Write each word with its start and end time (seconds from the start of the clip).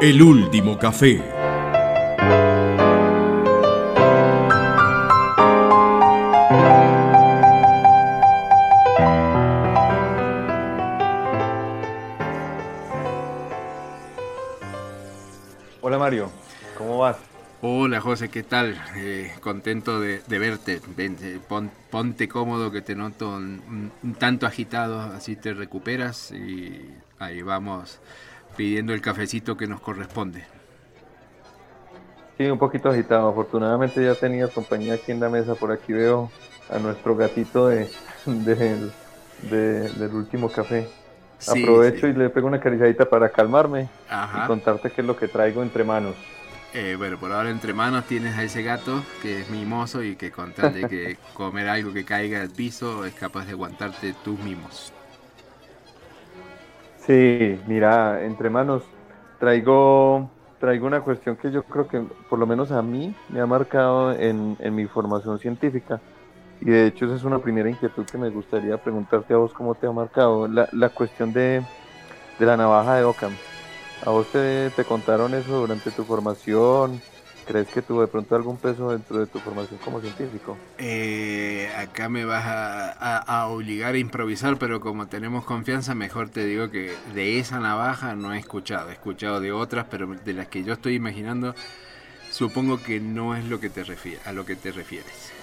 El 0.00 0.22
último 0.22 0.78
café. 0.78 1.20
Hola 15.80 15.98
Mario, 15.98 16.30
¿cómo 16.76 16.98
vas? 16.98 17.16
Hola 17.60 18.00
José, 18.00 18.28
¿qué 18.28 18.44
tal? 18.44 18.80
Eh, 18.94 19.32
contento 19.40 19.98
de, 19.98 20.22
verte. 20.28 20.80
Eh, 20.96 21.40
ponte 21.90 22.28
cómodo 22.28 22.70
que 22.70 22.82
te 22.82 22.94
noto 22.94 23.30
un, 23.30 23.90
tanto 24.16 24.46
agitado, 24.46 25.00
así 25.00 25.34
te 25.34 25.54
recuperas 25.54 26.30
y 26.30 26.88
ahí 27.18 27.42
vamos 27.42 27.98
pidiendo 28.58 28.92
el 28.92 29.00
cafecito 29.00 29.56
que 29.56 29.68
nos 29.68 29.80
corresponde. 29.80 30.44
Sí, 32.36 32.44
un 32.46 32.58
poquito 32.58 32.88
agitado. 32.90 33.28
Afortunadamente 33.28 34.04
ya 34.04 34.16
tenía 34.16 34.48
compañía 34.48 34.94
aquí 34.94 35.12
en 35.12 35.20
la 35.20 35.28
mesa. 35.28 35.54
Por 35.54 35.70
aquí 35.70 35.92
veo 35.92 36.28
a 36.68 36.80
nuestro 36.80 37.14
gatito 37.14 37.68
de, 37.68 37.88
del 38.26 40.12
último 40.12 40.50
café. 40.50 40.88
Aprovecho 41.46 42.08
y 42.08 42.14
le 42.14 42.30
pego 42.30 42.48
una 42.48 42.58
cariciadita 42.58 43.08
para 43.08 43.28
calmarme 43.28 43.88
y 44.10 44.46
contarte 44.48 44.90
qué 44.90 45.02
es 45.02 45.06
lo 45.06 45.16
que 45.16 45.28
traigo 45.28 45.62
entre 45.62 45.84
manos. 45.84 46.16
Eh, 46.74 46.96
bueno, 46.98 47.16
por 47.16 47.30
ahora 47.30 47.50
entre 47.50 47.72
manos 47.72 48.06
tienes 48.06 48.36
a 48.36 48.42
ese 48.42 48.62
gato 48.64 49.04
que 49.22 49.40
es 49.40 49.50
mimoso 49.50 50.02
y 50.02 50.16
que 50.16 50.32
con 50.32 50.52
de 50.52 50.88
que 50.88 51.16
comer 51.32 51.68
algo 51.68 51.92
que 51.92 52.04
caiga 52.04 52.42
al 52.42 52.50
piso 52.50 53.06
es 53.06 53.14
capaz 53.14 53.46
de 53.46 53.52
aguantarte 53.52 54.14
tus 54.24 54.38
mimos. 54.40 54.92
Sí, 57.08 57.58
mira, 57.66 58.22
entre 58.22 58.50
manos 58.50 58.82
traigo, 59.40 60.28
traigo 60.60 60.86
una 60.86 61.00
cuestión 61.00 61.36
que 61.36 61.50
yo 61.50 61.62
creo 61.62 61.88
que 61.88 62.02
por 62.28 62.38
lo 62.38 62.46
menos 62.46 62.70
a 62.70 62.82
mí 62.82 63.14
me 63.30 63.40
ha 63.40 63.46
marcado 63.46 64.12
en, 64.12 64.58
mi 64.74 64.84
formación 64.84 65.38
científica. 65.38 66.02
Y 66.60 66.66
de 66.66 66.86
hecho 66.86 67.06
esa 67.06 67.14
es 67.14 67.24
una 67.24 67.38
primera 67.38 67.70
inquietud 67.70 68.04
que 68.04 68.18
me 68.18 68.28
gustaría 68.28 68.76
preguntarte 68.76 69.32
a 69.32 69.38
vos 69.38 69.54
cómo 69.54 69.74
te 69.74 69.86
ha 69.86 69.90
marcado. 69.90 70.48
La, 70.48 70.68
la 70.72 70.90
cuestión 70.90 71.32
de, 71.32 71.62
de 72.38 72.46
la 72.46 72.58
navaja 72.58 72.96
de 72.96 73.04
Ockham. 73.04 73.32
¿A 74.04 74.10
vos 74.10 74.30
te, 74.30 74.68
te 74.68 74.84
contaron 74.84 75.32
eso 75.32 75.60
durante 75.60 75.90
tu 75.90 76.04
formación? 76.04 77.00
¿Crees 77.48 77.68
que 77.68 77.80
tuvo 77.80 78.02
de 78.02 78.08
pronto 78.08 78.36
algún 78.36 78.58
peso 78.58 78.90
dentro 78.90 79.20
de 79.20 79.26
tu 79.26 79.38
formación 79.38 79.80
como 79.82 80.02
científico? 80.02 80.58
Eh, 80.76 81.72
acá 81.78 82.10
me 82.10 82.26
vas 82.26 82.44
a, 82.46 83.46
obligar 83.48 83.94
a 83.94 83.98
improvisar, 83.98 84.58
pero 84.58 84.80
como 84.80 85.06
tenemos 85.06 85.46
confianza, 85.46 85.94
mejor 85.94 86.28
te 86.28 86.44
digo 86.44 86.70
que 86.70 86.94
de 87.14 87.38
esa 87.38 87.58
navaja 87.58 88.14
no 88.16 88.34
he 88.34 88.38
escuchado. 88.38 88.90
He 88.90 88.92
escuchado 88.92 89.40
de 89.40 89.50
otras, 89.50 89.86
pero 89.90 90.08
de 90.08 90.34
las 90.34 90.48
que 90.48 90.62
yo 90.62 90.74
estoy 90.74 90.96
imaginando, 90.96 91.54
supongo 92.30 92.82
que 92.82 93.00
no 93.00 93.34
es 93.34 93.46
lo 93.46 93.60
que 93.60 93.70
te 93.70 93.82
a 94.26 94.32
lo 94.32 94.44
que 94.44 94.54
te 94.54 94.70
refieres. 94.70 95.37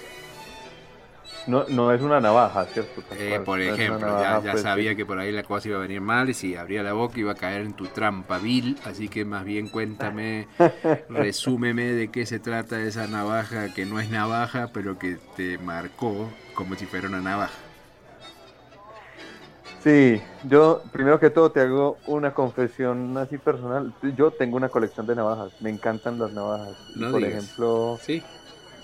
No, 1.46 1.64
no 1.68 1.92
es 1.92 2.02
una 2.02 2.20
navaja, 2.20 2.64
¿cierto? 2.66 3.02
Eh, 3.18 3.40
por 3.44 3.60
ejemplo, 3.60 4.20
ya, 4.20 4.40
pues, 4.40 4.62
sabía 4.62 4.96
que 4.96 5.06
por 5.06 5.18
ahí 5.18 5.30
la 5.30 5.44
cosa 5.44 5.68
iba 5.68 5.78
a 5.78 5.80
venir 5.80 6.00
mal 6.00 6.28
y 6.28 6.34
si 6.34 6.56
abría 6.56 6.82
la 6.82 6.92
boca 6.92 7.20
iba 7.20 7.32
a 7.32 7.36
caer 7.36 7.62
en 7.62 7.74
tu 7.74 7.86
trampa 7.86 8.38
vil, 8.38 8.76
así 8.84 9.08
que 9.08 9.24
más 9.24 9.44
bien 9.44 9.68
cuéntame, 9.68 10.48
resúmeme 11.08 11.84
de 11.84 12.10
qué 12.10 12.26
se 12.26 12.40
trata 12.40 12.80
esa 12.82 13.06
navaja 13.06 13.72
que 13.72 13.86
no 13.86 14.00
es 14.00 14.10
navaja, 14.10 14.70
pero 14.72 14.98
que 14.98 15.18
te 15.36 15.56
marcó 15.58 16.28
como 16.54 16.74
si 16.74 16.86
fuera 16.86 17.08
una 17.08 17.20
navaja. 17.20 17.54
Sí, 19.84 20.20
yo 20.48 20.82
primero 20.90 21.20
que 21.20 21.30
todo 21.30 21.52
te 21.52 21.60
hago 21.60 21.96
una 22.06 22.34
confesión 22.34 23.16
así 23.18 23.38
personal. 23.38 23.92
Yo 24.16 24.32
tengo 24.32 24.56
una 24.56 24.68
colección 24.68 25.06
de 25.06 25.14
navajas, 25.14 25.52
me 25.60 25.70
encantan 25.70 26.18
las 26.18 26.32
navajas. 26.32 26.74
por 27.12 27.22
ejemplo, 27.22 27.96
sí 28.02 28.20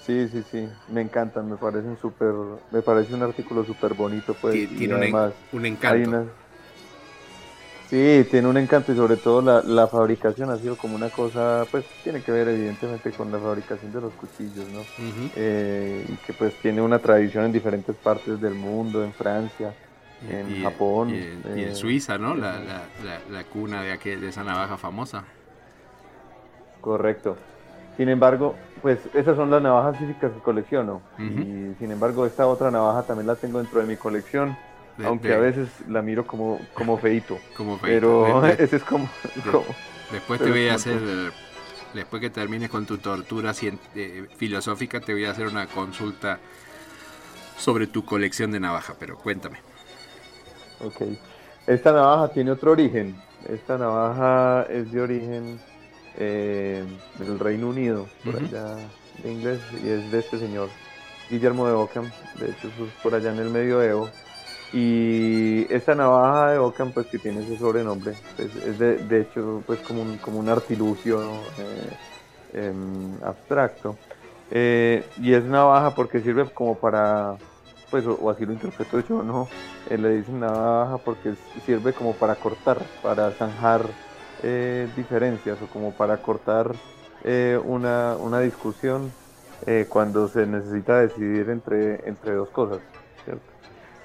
Sí, 0.06 0.28
sí, 0.28 0.42
sí, 0.50 0.68
me 0.88 1.00
encantan, 1.00 1.48
me 1.48 1.56
parecen 1.56 1.96
súper, 2.00 2.34
me 2.72 2.82
parece 2.82 3.14
un 3.14 3.22
artículo 3.22 3.64
súper 3.64 3.94
bonito, 3.94 4.34
pues. 4.34 4.68
Tiene 4.76 4.94
además, 4.94 5.32
un, 5.52 5.64
encanto. 5.64 6.26
Sí, 7.88 8.26
tiene 8.28 8.48
un 8.48 8.56
encanto 8.56 8.90
y 8.92 8.96
sobre 8.96 9.16
todo 9.16 9.42
la, 9.42 9.62
la, 9.62 9.86
fabricación 9.86 10.50
ha 10.50 10.56
sido 10.56 10.76
como 10.76 10.96
una 10.96 11.10
cosa, 11.10 11.66
pues 11.70 11.84
tiene 12.02 12.20
que 12.20 12.32
ver 12.32 12.48
evidentemente 12.48 13.12
con 13.12 13.30
la 13.30 13.38
fabricación 13.38 13.92
de 13.92 14.00
los 14.00 14.12
cuchillos, 14.14 14.66
¿no? 14.70 14.80
Eh, 15.36 16.04
y 16.08 16.16
que 16.26 16.32
pues 16.32 16.54
tiene 16.54 16.82
una 16.82 16.98
tradición 16.98 17.44
en 17.44 17.52
diferentes 17.52 17.94
partes 17.94 18.40
del 18.40 18.54
mundo, 18.54 19.04
en 19.04 19.12
Francia, 19.12 19.72
en 20.28 20.62
Japón. 20.62 21.10
Y, 21.10 21.18
en 21.18 21.58
eh, 21.58 21.74
Suiza, 21.76 22.18
¿no? 22.18 22.34
La, 22.34 22.58
la, 22.58 23.20
la, 23.30 23.44
cuna 23.44 23.82
de, 23.82 23.92
aquel, 23.92 24.20
de 24.20 24.30
esa 24.30 24.42
navaja 24.42 24.76
famosa. 24.76 25.24
Correcto. 26.80 27.36
Sin 27.96 28.08
embargo, 28.08 28.54
pues 28.80 28.98
esas 29.14 29.36
son 29.36 29.50
las 29.50 29.62
navajas 29.62 29.98
físicas 29.98 30.32
que 30.32 30.40
colecciono. 30.40 31.02
Y 31.18 31.74
sin 31.78 31.90
embargo, 31.90 32.26
esta 32.26 32.46
otra 32.46 32.70
navaja 32.70 33.02
también 33.04 33.26
la 33.26 33.36
tengo 33.36 33.58
dentro 33.58 33.80
de 33.80 33.86
mi 33.86 33.96
colección. 33.96 34.56
aunque 35.04 35.32
a 35.32 35.38
veces 35.38 35.68
la 35.88 36.02
miro 36.02 36.26
como, 36.26 36.60
como 36.74 36.98
feito. 36.98 37.38
Como 37.56 37.78
Pero 37.78 38.44
ese 38.46 38.76
es 38.76 38.84
como... 38.84 39.08
después 40.10 40.40
te 40.40 40.50
voy 40.50 40.68
a 40.68 40.74
hacer... 40.74 41.00
Después 41.94 42.22
que 42.22 42.30
termines 42.30 42.70
con 42.70 42.86
tu 42.86 42.96
tortura 42.96 43.52
eh, 43.94 44.26
filosófica, 44.38 45.00
te 45.00 45.12
voy 45.12 45.26
a 45.26 45.32
hacer 45.32 45.46
una 45.46 45.66
consulta 45.66 46.38
sobre 47.58 47.86
tu 47.86 48.02
colección 48.04 48.50
de 48.50 48.60
navaja, 48.60 48.94
pero 48.98 49.18
cuéntame. 49.18 49.58
Ok. 50.80 51.02
Esta 51.66 51.92
navaja 51.92 52.32
tiene 52.32 52.50
otro 52.50 52.72
origen. 52.72 53.14
Esta 53.46 53.76
navaja 53.76 54.62
es 54.70 54.90
de 54.90 55.00
origen 55.02 55.60
eh, 56.18 56.84
del 57.18 57.38
Reino 57.38 57.68
Unido, 57.68 58.06
por 58.24 58.36
allá 58.36 58.76
de 59.22 59.32
inglés, 59.32 59.60
y 59.84 59.88
es 59.88 60.12
de 60.12 60.18
este 60.18 60.38
señor 60.38 60.68
Guillermo 61.30 61.66
de 61.66 61.72
Ockham, 61.72 62.10
de 62.38 62.50
hecho 62.50 62.68
es 62.68 62.92
por 63.02 63.14
allá 63.14 63.30
en 63.30 63.38
el 63.38 63.48
medioevo. 63.48 64.08
Y 64.74 65.66
esta 65.72 65.94
navaja 65.94 66.52
de 66.52 66.58
Ockham, 66.58 66.92
pues 66.92 67.06
que 67.06 67.18
tiene 67.18 67.40
ese 67.40 67.58
sobrenombre, 67.58 68.14
pues, 68.36 68.54
es 68.56 68.78
de, 68.78 68.96
de, 68.96 69.20
hecho 69.20 69.62
pues 69.66 69.78
como 69.80 70.02
un, 70.02 70.16
como 70.18 70.38
un 70.38 70.48
artilugio 70.48 71.20
eh, 71.58 72.58
em, 72.68 73.22
abstracto. 73.22 73.96
Eh, 74.50 75.04
y 75.20 75.32
es 75.34 75.44
navaja 75.44 75.94
porque 75.94 76.20
sirve 76.20 76.48
como 76.50 76.78
para, 76.78 77.36
pues, 77.90 78.04
o, 78.06 78.30
así 78.30 78.46
lo 78.46 78.52
interpreto 78.52 79.00
yo, 79.00 79.22
¿no? 79.22 79.48
Eh, 79.90 79.98
le 79.98 80.16
dicen 80.16 80.40
navaja 80.40 80.98
porque 80.98 81.34
sirve 81.66 81.92
como 81.92 82.14
para 82.14 82.34
cortar, 82.36 82.78
para 83.02 83.30
zanjar 83.32 83.82
eh, 84.42 84.88
diferencias 84.96 85.60
o 85.62 85.66
como 85.66 85.92
para 85.92 86.18
cortar 86.18 86.72
eh, 87.24 87.58
una, 87.64 88.16
una, 88.16 88.40
discusión 88.40 89.12
eh, 89.66 89.86
cuando 89.88 90.28
se 90.28 90.46
necesita 90.46 90.98
decidir 90.98 91.48
entre, 91.50 92.08
entre 92.08 92.34
dos 92.34 92.48
cosas. 92.50 92.80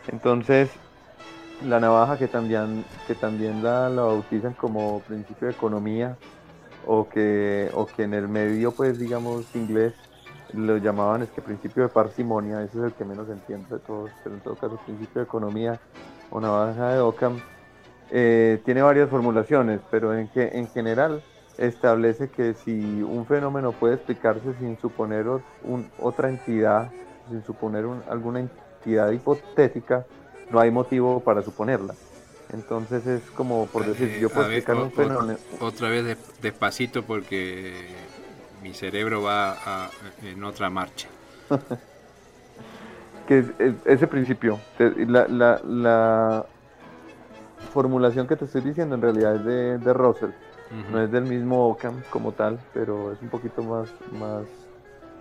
Entonces, 0.07 0.69
la 1.65 1.79
navaja 1.79 2.17
que 2.17 2.27
también, 2.27 2.85
que 3.07 3.15
también 3.15 3.63
la, 3.63 3.89
la, 3.89 4.03
bautizan 4.03 4.53
como 4.53 5.01
principio 5.01 5.47
de 5.47 5.53
economía 5.53 6.15
o 6.85 7.09
que, 7.09 7.69
o 7.73 7.87
que 7.87 8.03
en 8.03 8.13
el 8.13 8.27
medio, 8.27 8.71
pues 8.71 8.99
digamos, 8.99 9.43
inglés 9.55 9.93
lo 10.53 10.77
llamaban 10.77 11.23
es 11.23 11.29
que 11.29 11.41
principio 11.41 11.83
de 11.83 11.89
parsimonia, 11.89 12.61
ese 12.63 12.77
es 12.77 12.83
el 12.85 12.93
que 12.93 13.03
menos 13.03 13.27
entiendo 13.29 13.75
de 13.75 13.83
todos, 13.83 14.11
pero 14.23 14.35
en 14.35 14.41
todo 14.41 14.55
caso 14.55 14.79
principio 14.85 15.21
de 15.21 15.25
economía 15.25 15.79
o 16.29 16.39
navaja 16.39 16.93
de 16.93 16.99
Ockham 16.99 17.39
eh, 18.11 18.61
tiene 18.65 18.81
varias 18.81 19.09
formulaciones, 19.09 19.81
pero 19.91 20.17
en, 20.17 20.27
que, 20.29 20.49
en 20.53 20.67
general 20.69 21.21
establece 21.57 22.29
que 22.29 22.53
si 22.53 23.01
un 23.01 23.25
fenómeno 23.25 23.71
puede 23.71 23.95
explicarse 23.95 24.53
sin 24.59 24.77
suponer 24.79 25.25
otra 25.99 26.29
entidad, 26.29 26.91
sin 27.29 27.43
suponer 27.43 27.85
alguna 28.09 28.41
entidad 28.41 29.11
hipotética, 29.11 30.05
no 30.51 30.59
hay 30.59 30.71
motivo 30.71 31.19
para 31.19 31.41
suponerla. 31.41 31.95
Entonces 32.53 33.05
es 33.05 33.21
como 33.31 33.65
por 33.67 33.83
eh, 33.83 33.89
decir, 33.89 34.19
yo 34.19 34.29
puedo 34.29 34.49
explicar 34.49 34.75
un 34.77 34.91
fenómeno. 34.91 35.37
Otra 35.59 35.89
vez 35.89 36.17
despacito 36.41 37.03
porque 37.03 37.87
mi 38.63 38.73
cerebro 38.73 39.21
va 39.23 39.89
en 40.23 40.43
otra 40.43 40.69
marcha. 40.69 41.09
que 43.27 43.43
ese 43.85 44.07
principio, 44.07 44.59
la, 44.77 45.27
la 45.27 46.45
formulación 47.73 48.27
que 48.27 48.35
te 48.35 48.45
estoy 48.45 48.61
diciendo 48.61 48.95
en 48.95 49.01
realidad 49.01 49.35
es 49.35 49.45
de, 49.45 49.77
de 49.77 49.93
Russell. 49.93 50.31
No 50.91 51.01
es 51.01 51.09
del 51.09 51.23
mismo 51.23 51.69
Ockham 51.69 52.03
como 52.09 52.33
tal, 52.33 52.59
pero 52.73 53.13
es 53.13 53.21
un 53.21 53.29
poquito 53.29 53.63
más, 53.63 53.87
más 54.11 54.43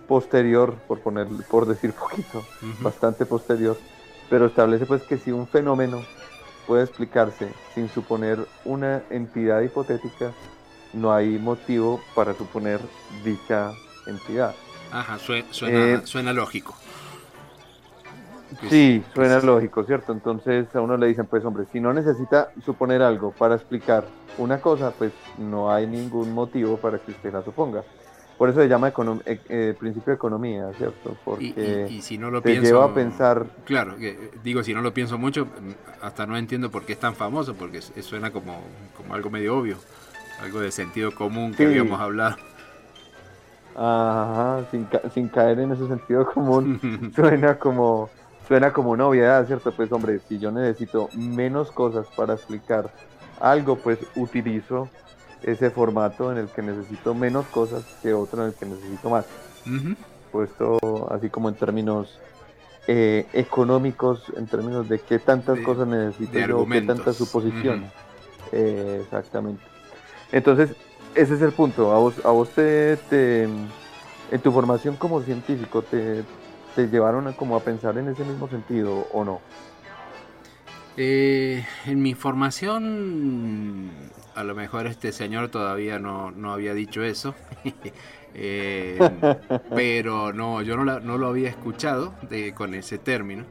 posterior, 0.07 0.75
por 0.87 0.99
poner, 0.99 1.27
por 1.49 1.65
decir 1.65 1.93
poquito, 1.93 2.45
bastante 2.81 3.25
posterior. 3.25 3.77
Pero 4.29 4.47
establece 4.47 4.85
pues 4.85 5.03
que 5.03 5.17
si 5.17 5.31
un 5.31 5.47
fenómeno 5.47 6.01
puede 6.65 6.83
explicarse 6.83 7.49
sin 7.73 7.87
suponer 7.89 8.45
una 8.65 9.03
entidad 9.09 9.61
hipotética, 9.61 10.33
no 10.93 11.13
hay 11.13 11.39
motivo 11.39 12.01
para 12.13 12.33
suponer 12.33 12.81
dicha 13.23 13.71
entidad. 14.05 14.53
Ajá, 14.91 15.17
suena, 15.17 15.47
suena, 15.51 15.79
eh, 15.79 16.01
suena 16.03 16.33
lógico. 16.33 16.75
Sí, 18.69 19.03
suena 19.13 19.39
lógico, 19.39 19.83
¿cierto? 19.83 20.11
Entonces 20.13 20.73
a 20.75 20.81
uno 20.81 20.97
le 20.97 21.07
dicen, 21.07 21.25
pues 21.25 21.43
hombre, 21.43 21.65
si 21.71 21.79
no 21.79 21.93
necesita 21.93 22.51
suponer 22.65 23.01
algo 23.01 23.31
para 23.31 23.55
explicar 23.55 24.05
una 24.37 24.61
cosa, 24.61 24.91
pues 24.91 25.11
no 25.37 25.71
hay 25.71 25.87
ningún 25.87 26.33
motivo 26.33 26.77
para 26.77 26.99
que 26.99 27.11
usted 27.11 27.33
la 27.33 27.43
suponga. 27.43 27.83
Por 28.37 28.49
eso 28.49 28.61
se 28.61 28.67
llama 28.67 28.93
eh, 29.25 29.39
eh, 29.49 29.75
principio 29.79 30.11
de 30.11 30.15
economía, 30.15 30.71
¿cierto? 30.77 31.17
Porque 31.25 31.87
y, 31.89 32.01
si 32.01 32.19
no 32.19 32.29
lo 32.29 32.41
te 32.41 32.59
lleva 32.59 32.85
a 32.85 32.93
pensar... 32.93 33.47
Claro, 33.65 33.95
digo, 34.43 34.63
si 34.63 34.75
no 34.75 34.81
lo 34.81 34.93
pienso 34.93 35.17
mucho, 35.17 35.47
hasta 36.01 36.27
no 36.27 36.37
entiendo 36.37 36.69
por 36.69 36.83
qué 36.83 36.93
es 36.93 36.99
tan 36.99 37.15
famoso, 37.15 37.55
porque 37.55 37.81
suena 37.81 38.31
como, 38.31 38.61
como 38.95 39.15
algo 39.15 39.31
medio 39.31 39.57
obvio, 39.57 39.77
algo 40.39 40.59
de 40.59 40.71
sentido 40.71 41.15
común 41.15 41.53
que 41.55 41.65
habíamos 41.65 41.99
hablado. 41.99 42.37
Ajá, 43.75 44.65
sin, 44.69 44.87
sin 45.13 45.27
caer 45.29 45.59
en 45.59 45.71
ese 45.71 45.87
sentido 45.87 46.31
común, 46.31 47.11
suena 47.15 47.57
como 47.57 48.09
suena 48.47 48.71
como 48.73 48.95
novedad, 48.95 49.45
¿cierto? 49.45 49.71
Pues 49.71 49.91
hombre, 49.91 50.19
si 50.27 50.39
yo 50.39 50.51
necesito 50.51 51.09
menos 51.13 51.71
cosas 51.71 52.07
para 52.15 52.33
explicar 52.33 52.89
algo, 53.39 53.75
pues 53.75 53.99
utilizo 54.15 54.89
ese 55.43 55.69
formato 55.69 56.31
en 56.31 56.37
el 56.37 56.47
que 56.47 56.61
necesito 56.61 57.13
menos 57.13 57.45
cosas 57.47 57.83
que 58.01 58.13
otro 58.13 58.41
en 58.41 58.49
el 58.49 58.53
que 58.53 58.65
necesito 58.65 59.09
más. 59.09 59.25
Puesto 60.31 61.07
así 61.11 61.29
como 61.29 61.49
en 61.49 61.55
términos 61.55 62.19
eh, 62.87 63.25
económicos, 63.33 64.23
en 64.37 64.47
términos 64.47 64.87
de 64.87 64.99
qué 64.99 65.19
tantas 65.19 65.59
cosas 65.59 65.87
necesito 65.87 66.39
yo, 66.39 66.65
qué 66.65 66.81
tantas 66.81 67.17
suposiciones. 67.17 67.91
Eh, 68.53 69.01
exactamente. 69.03 69.61
Entonces, 70.31 70.71
ese 71.13 71.35
es 71.35 71.41
el 71.41 71.51
punto. 71.51 71.91
A 71.91 71.99
vos, 71.99 72.13
a 72.23 72.29
vos 72.29 72.49
te, 72.49 72.93
en 73.43 74.39
tu 74.41 74.51
formación 74.51 74.95
como 74.95 75.21
científico, 75.21 75.81
te, 75.81 76.23
te 76.77 76.87
llevaron 76.87 77.27
a, 77.27 77.33
como 77.33 77.55
a 77.55 77.61
pensar 77.61 77.97
en 77.97 78.07
ese 78.07 78.23
mismo 78.23 78.47
sentido 78.47 79.07
o 79.11 79.25
no? 79.25 79.41
Eh, 80.95 81.65
en 81.87 82.03
mi 82.03 82.13
formación, 82.13 83.89
a 84.35 84.43
lo 84.43 84.53
mejor 84.53 84.85
este 84.85 85.11
señor 85.11 85.49
todavía 85.49 85.97
no, 85.97 86.31
había 86.53 86.75
dicho 86.75 87.01
eso, 87.03 87.33
eh, 88.35 88.99
pero 89.73 90.33
no, 90.33 90.61
yo 90.61 90.77
no, 90.77 90.99
no, 90.99 91.17
lo 91.17 91.27
había 91.27 91.49
escuchado 91.49 92.13
con 92.53 92.75
ese 92.75 92.99
término. 92.99 93.45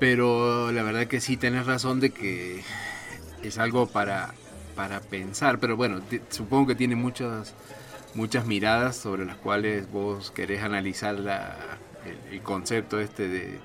Pero 0.00 0.72
la 0.72 0.82
verdad 0.82 1.06
que 1.06 1.20
sí 1.20 1.36
tenés 1.36 1.64
razón 1.66 2.00
de 2.00 2.10
que 2.10 2.62
es 3.44 3.58
algo 3.58 3.86
para, 3.86 4.34
para 4.74 4.98
pensar, 4.98 5.60
pero 5.60 5.76
bueno, 5.76 6.00
supongo 6.30 6.66
que 6.66 6.74
tiene 6.74 6.96
muchas 6.96 7.54
muchas 8.14 8.46
miradas 8.46 8.96
sobre 8.96 9.24
las 9.24 9.36
cuales 9.36 9.90
vos 9.90 10.30
querés 10.30 10.62
analizar 10.62 11.14
la, 11.18 11.56
el, 12.30 12.40
concepto 12.42 13.00
este 13.00 13.28
de, 13.28 13.60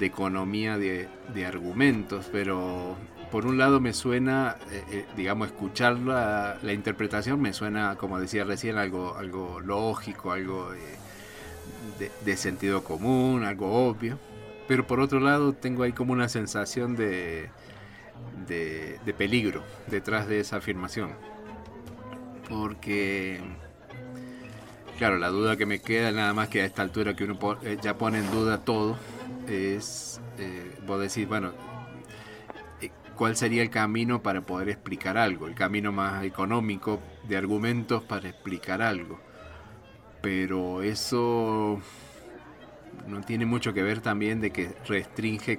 economía 0.00 0.78
de, 0.78 1.08
argumentos, 1.46 2.28
pero 2.30 2.96
por 3.30 3.46
un 3.46 3.58
lado 3.58 3.80
me 3.80 3.92
suena, 3.92 4.56
eh, 4.70 4.84
eh, 4.90 5.06
digamos, 5.16 5.48
escuchar 5.48 5.98
la, 5.98 6.58
interpretación 6.72 7.40
me 7.40 7.52
suena, 7.52 7.96
como 7.96 8.20
decía 8.20 8.44
recién, 8.44 8.76
algo, 8.76 9.16
algo 9.16 9.60
lógico, 9.60 10.32
algo 10.32 10.70
de, 12.24 12.36
sentido 12.36 12.84
común, 12.84 13.44
algo 13.44 13.88
obvio, 13.88 14.18
pero 14.68 14.86
por 14.86 15.00
otro 15.00 15.20
lado 15.20 15.52
tengo 15.52 15.82
ahí 15.82 15.92
como 15.92 16.12
una 16.12 16.28
sensación 16.28 16.96
de, 16.96 17.50
de 18.46 19.14
peligro 19.16 19.62
detrás 19.86 20.28
de 20.28 20.40
esa 20.40 20.56
afirmación, 20.56 21.10
porque 22.48 23.40
Claro, 24.98 25.18
la 25.18 25.28
duda 25.28 25.56
que 25.56 25.66
me 25.66 25.80
queda, 25.80 26.12
nada 26.12 26.32
más 26.34 26.48
que 26.48 26.62
a 26.62 26.64
esta 26.64 26.82
altura 26.82 27.14
que 27.16 27.24
uno 27.24 27.36
eh, 27.62 27.78
ya 27.82 27.98
pone 27.98 28.18
en 28.18 28.30
duda 28.30 28.58
todo, 28.64 28.96
es, 29.48 30.20
eh, 30.38 30.76
vos 30.86 31.00
decís, 31.00 31.26
bueno, 31.26 31.52
eh, 32.80 32.90
¿cuál 33.16 33.34
sería 33.36 33.62
el 33.62 33.70
camino 33.70 34.22
para 34.22 34.42
poder 34.42 34.68
explicar 34.68 35.18
algo? 35.18 35.48
El 35.48 35.56
camino 35.56 35.90
más 35.90 36.24
económico 36.24 37.00
de 37.26 37.36
argumentos 37.36 38.04
para 38.04 38.28
explicar 38.28 38.82
algo. 38.82 39.18
Pero 40.22 40.82
eso 40.82 41.80
no 43.08 43.20
tiene 43.22 43.46
mucho 43.46 43.74
que 43.74 43.82
ver 43.82 44.00
también 44.00 44.40
de 44.40 44.52
que 44.52 44.70
restringe 44.86 45.58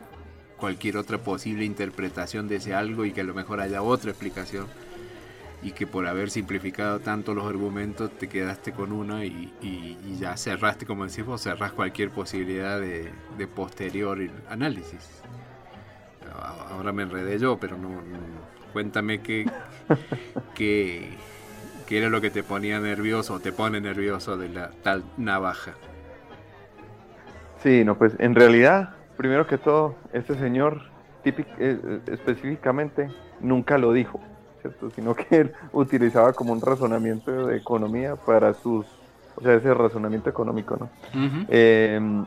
cualquier 0.56 0.96
otra 0.96 1.18
posible 1.18 1.66
interpretación 1.66 2.48
de 2.48 2.56
ese 2.56 2.74
algo 2.74 3.04
y 3.04 3.12
que 3.12 3.20
a 3.22 3.26
lo 3.26 3.34
mejor 3.34 3.60
haya 3.60 3.82
otra 3.82 4.12
explicación 4.12 4.68
y 5.66 5.72
que 5.72 5.88
por 5.88 6.06
haber 6.06 6.30
simplificado 6.30 7.00
tanto 7.00 7.34
los 7.34 7.44
argumentos 7.48 8.12
te 8.12 8.30
quedaste 8.30 8.72
con 8.72 8.92
una 8.92 9.26
y, 9.26 9.52
ya 10.20 10.38
cerraste, 10.38 10.86
como 10.86 11.08
decís 11.08 11.26
vos, 11.26 11.42
cerrás 11.42 11.72
cualquier 11.72 12.12
posibilidad 12.12 12.80
de, 12.80 13.12
posterior 13.48 14.20
análisis. 14.48 15.24
Ahora 16.70 16.92
me 16.92 17.02
enredé 17.02 17.40
yo, 17.40 17.58
pero 17.58 17.80
no, 17.80 17.90
cuéntame 18.74 19.22
qué, 19.22 19.50
qué, 20.54 21.10
qué, 21.88 21.98
era 21.98 22.10
lo 22.10 22.22
que 22.22 22.30
te 22.30 22.44
ponía 22.44 22.80
nervioso 22.80 23.34
o 23.34 23.40
te 23.40 23.52
pone 23.52 23.82
nervioso 23.82 24.38
de 24.38 24.50
la 24.50 24.70
tal 24.84 25.04
navaja. 25.18 25.74
Sí, 27.64 27.84
no, 27.84 27.98
pues 27.98 28.14
en 28.20 28.36
realidad, 28.36 28.94
primero 29.18 29.48
que 29.48 29.58
todo, 29.58 29.96
este 30.14 30.36
señor 30.36 30.84
típico, 31.24 31.50
eh, 31.58 32.02
específicamente 32.06 33.10
nunca 33.40 33.80
lo 33.80 33.92
dijo 33.92 34.22
sino 34.96 35.16
que 35.16 35.38
él 35.38 35.54
utilizaba 35.74 36.34
como 36.34 36.54
un 36.54 36.62
razonamiento 36.62 37.48
de 37.48 37.58
economía 37.58 38.16
para 38.16 38.54
sus, 38.54 38.86
o 39.36 39.42
sea, 39.42 39.56
ese 39.56 39.74
razonamiento 39.74 40.30
económico, 40.30 40.78
¿no? 40.78 40.90
Em, 41.50 42.26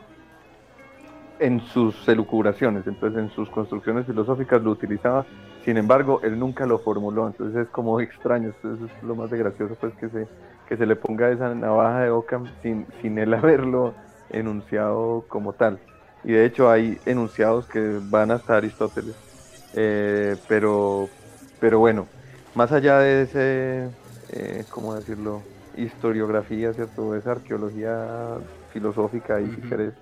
en 1.39 1.61
sus 1.61 2.07
elucubraciones, 2.07 2.85
entonces 2.85 3.19
en 3.19 3.29
sus 3.31 3.49
construcciones 3.49 4.05
filosóficas 4.05 4.61
lo 4.61 4.71
utilizaba, 4.71 5.25
sin 5.63 5.77
embargo, 5.77 6.19
él 6.23 6.39
nunca 6.39 6.65
lo 6.65 6.79
formuló, 6.79 7.27
entonces 7.27 7.67
es 7.67 7.69
como 7.69 7.99
extraño, 7.99 8.49
eso 8.49 8.73
es 8.73 9.03
lo 9.03 9.15
más 9.15 9.29
de 9.29 9.37
gracioso, 9.37 9.75
pues 9.79 9.93
que 9.95 10.09
se, 10.09 10.27
que 10.67 10.77
se 10.77 10.85
le 10.85 10.95
ponga 10.95 11.29
esa 11.29 11.53
navaja 11.53 12.01
de 12.01 12.09
Ockham 12.09 12.45
sin, 12.61 12.85
sin 13.01 13.17
él 13.17 13.33
haberlo 13.35 13.93
enunciado 14.29 15.25
como 15.27 15.53
tal. 15.53 15.79
Y 16.23 16.33
de 16.33 16.45
hecho 16.45 16.69
hay 16.69 16.97
enunciados 17.05 17.65
que 17.67 17.99
van 18.09 18.31
hasta 18.31 18.57
Aristóteles, 18.57 19.15
eh, 19.73 20.35
pero, 20.47 21.07
pero 21.59 21.79
bueno, 21.79 22.07
más 22.59 22.73
allá 22.73 22.99
de 22.99 23.21
ese, 23.21 23.89
eh, 24.27 24.65
¿cómo 24.69 24.93
decirlo? 24.93 25.41
Historiografía, 25.77 26.73
¿cierto? 26.73 27.15
Esa 27.15 27.31
arqueología 27.31 28.37
filosófica 28.73 29.39
y 29.39 29.49
si 29.55 29.61
querés. 29.61 29.93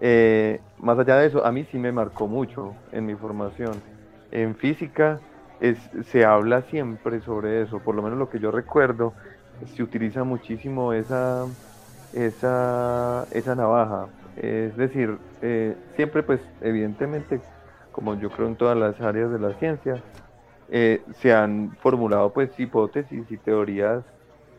Eh, 0.00 0.60
más 0.76 0.96
allá 0.96 1.16
de 1.16 1.26
eso, 1.26 1.44
a 1.44 1.50
mí 1.50 1.64
sí 1.72 1.76
me 1.76 1.90
marcó 1.90 2.28
mucho 2.28 2.76
en 2.92 3.04
mi 3.04 3.16
formación. 3.16 3.82
En 4.30 4.54
física 4.54 5.18
es, 5.58 5.76
se 6.12 6.24
habla 6.24 6.62
siempre 6.70 7.20
sobre 7.22 7.62
eso, 7.62 7.80
por 7.80 7.96
lo 7.96 8.02
menos 8.04 8.16
lo 8.16 8.28
que 8.28 8.38
yo 8.38 8.52
recuerdo, 8.52 9.16
se 9.74 9.82
utiliza 9.82 10.22
muchísimo 10.22 10.92
esa, 10.92 11.48
esa, 12.12 13.26
esa 13.32 13.56
navaja. 13.56 14.06
Es 14.36 14.76
decir, 14.76 15.18
eh, 15.42 15.74
siempre 15.96 16.22
pues 16.22 16.40
evidentemente, 16.60 17.40
como 17.90 18.14
yo 18.20 18.30
creo 18.30 18.46
en 18.46 18.56
todas 18.56 18.78
las 18.78 19.00
áreas 19.00 19.32
de 19.32 19.40
la 19.40 19.52
ciencia, 19.58 20.00
eh, 20.70 21.02
se 21.20 21.32
han 21.32 21.76
formulado 21.82 22.32
pues 22.32 22.50
hipótesis 22.58 23.24
y 23.30 23.36
teorías 23.38 24.04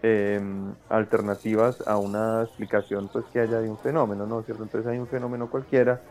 em, 0.01 0.73
alternativas 0.89 1.85
a 1.87 1.97
una 1.97 2.43
explicación 2.43 3.09
pues 3.11 3.25
que 3.31 3.39
haya 3.39 3.59
de 3.59 3.69
un 3.69 3.77
fenómeno, 3.77 4.25
¿no 4.25 4.41
cierto? 4.43 4.63
Entonces 4.63 4.89
hay 4.89 4.97
un 4.97 5.07
fenómeno 5.07 5.49
cualquiera 5.49 6.01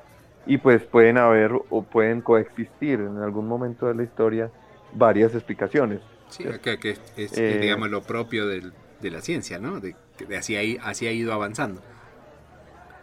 y 0.46 0.58
pues 0.58 0.82
pueden 0.84 1.18
haber 1.18 1.52
o 1.52 1.82
pueden 1.82 2.20
coexistir 2.20 3.00
en 3.00 3.18
algún 3.18 3.48
momento 3.48 3.86
de 3.86 3.94
la 3.94 4.02
historia 4.04 4.50
varias 4.92 5.34
explicaciones. 5.34 6.00
Sí, 6.28 6.44
que, 6.62 6.98
es, 7.16 7.38
eh, 7.38 7.58
digamos 7.60 7.90
lo 7.90 8.02
propio 8.02 8.46
de 8.46 9.10
la 9.10 9.20
ciencia, 9.20 9.58
¿no? 9.58 9.80
De, 9.80 9.94
así, 10.36 10.56
ha, 10.56 10.88
así 10.88 11.06
ha 11.06 11.12
ido 11.12 11.32
avanzando. 11.32 11.80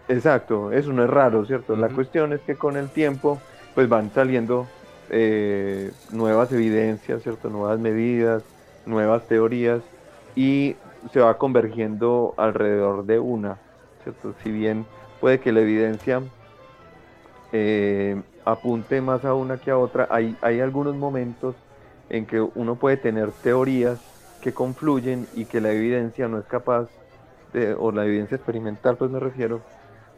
Exacto, 0.07 0.71
eso 0.71 0.93
no 0.93 1.03
es 1.03 1.09
raro, 1.09 1.45
¿cierto? 1.45 1.75
La 1.75 1.89
cuestión 1.89 2.33
es 2.33 2.41
que 2.41 2.55
con 2.55 2.77
el 2.77 2.89
tiempo 2.89 3.41
pues 3.73 3.89
van 3.89 4.11
saliendo 4.13 4.67
eh, 5.09 5.91
nuevas 6.11 6.51
evidencias, 6.51 7.23
¿cierto? 7.23 7.49
nuevas 7.49 7.79
medidas, 7.79 8.43
nuevas 8.85 9.27
teorías 9.27 9.81
y 10.35 10.75
se 11.11 11.19
va 11.19 11.37
convergiendo 11.37 12.33
alrededor 12.37 13.05
de 13.05 13.19
una. 13.19 13.57
¿cierto? 14.03 14.33
Si 14.43 14.51
bien 14.51 14.85
puede 15.19 15.39
que 15.39 15.51
la 15.51 15.61
evidencia 15.61 16.21
eh, 17.51 18.21
apunte 18.45 19.01
más 19.01 19.25
a 19.25 19.33
una 19.33 19.59
que 19.59 19.71
a 19.71 19.77
otra, 19.77 20.07
hay, 20.11 20.37
hay 20.41 20.59
algunos 20.59 20.95
momentos 20.95 21.55
en 22.09 22.25
que 22.27 22.41
uno 22.41 22.77
puede 22.79 22.97
tener 22.97 23.31
teorías 23.33 23.99
que 24.41 24.53
confluyen 24.53 25.27
y 25.33 25.45
que 25.45 25.61
la 25.61 25.71
evidencia 25.71 26.27
no 26.27 26.39
es 26.39 26.45
capaz 26.47 26.89
de, 27.53 27.73
o 27.73 27.91
la 27.91 28.05
evidencia 28.05 28.35
experimental 28.35 28.97
pues 28.97 29.09
me 29.11 29.19
refiero, 29.19 29.61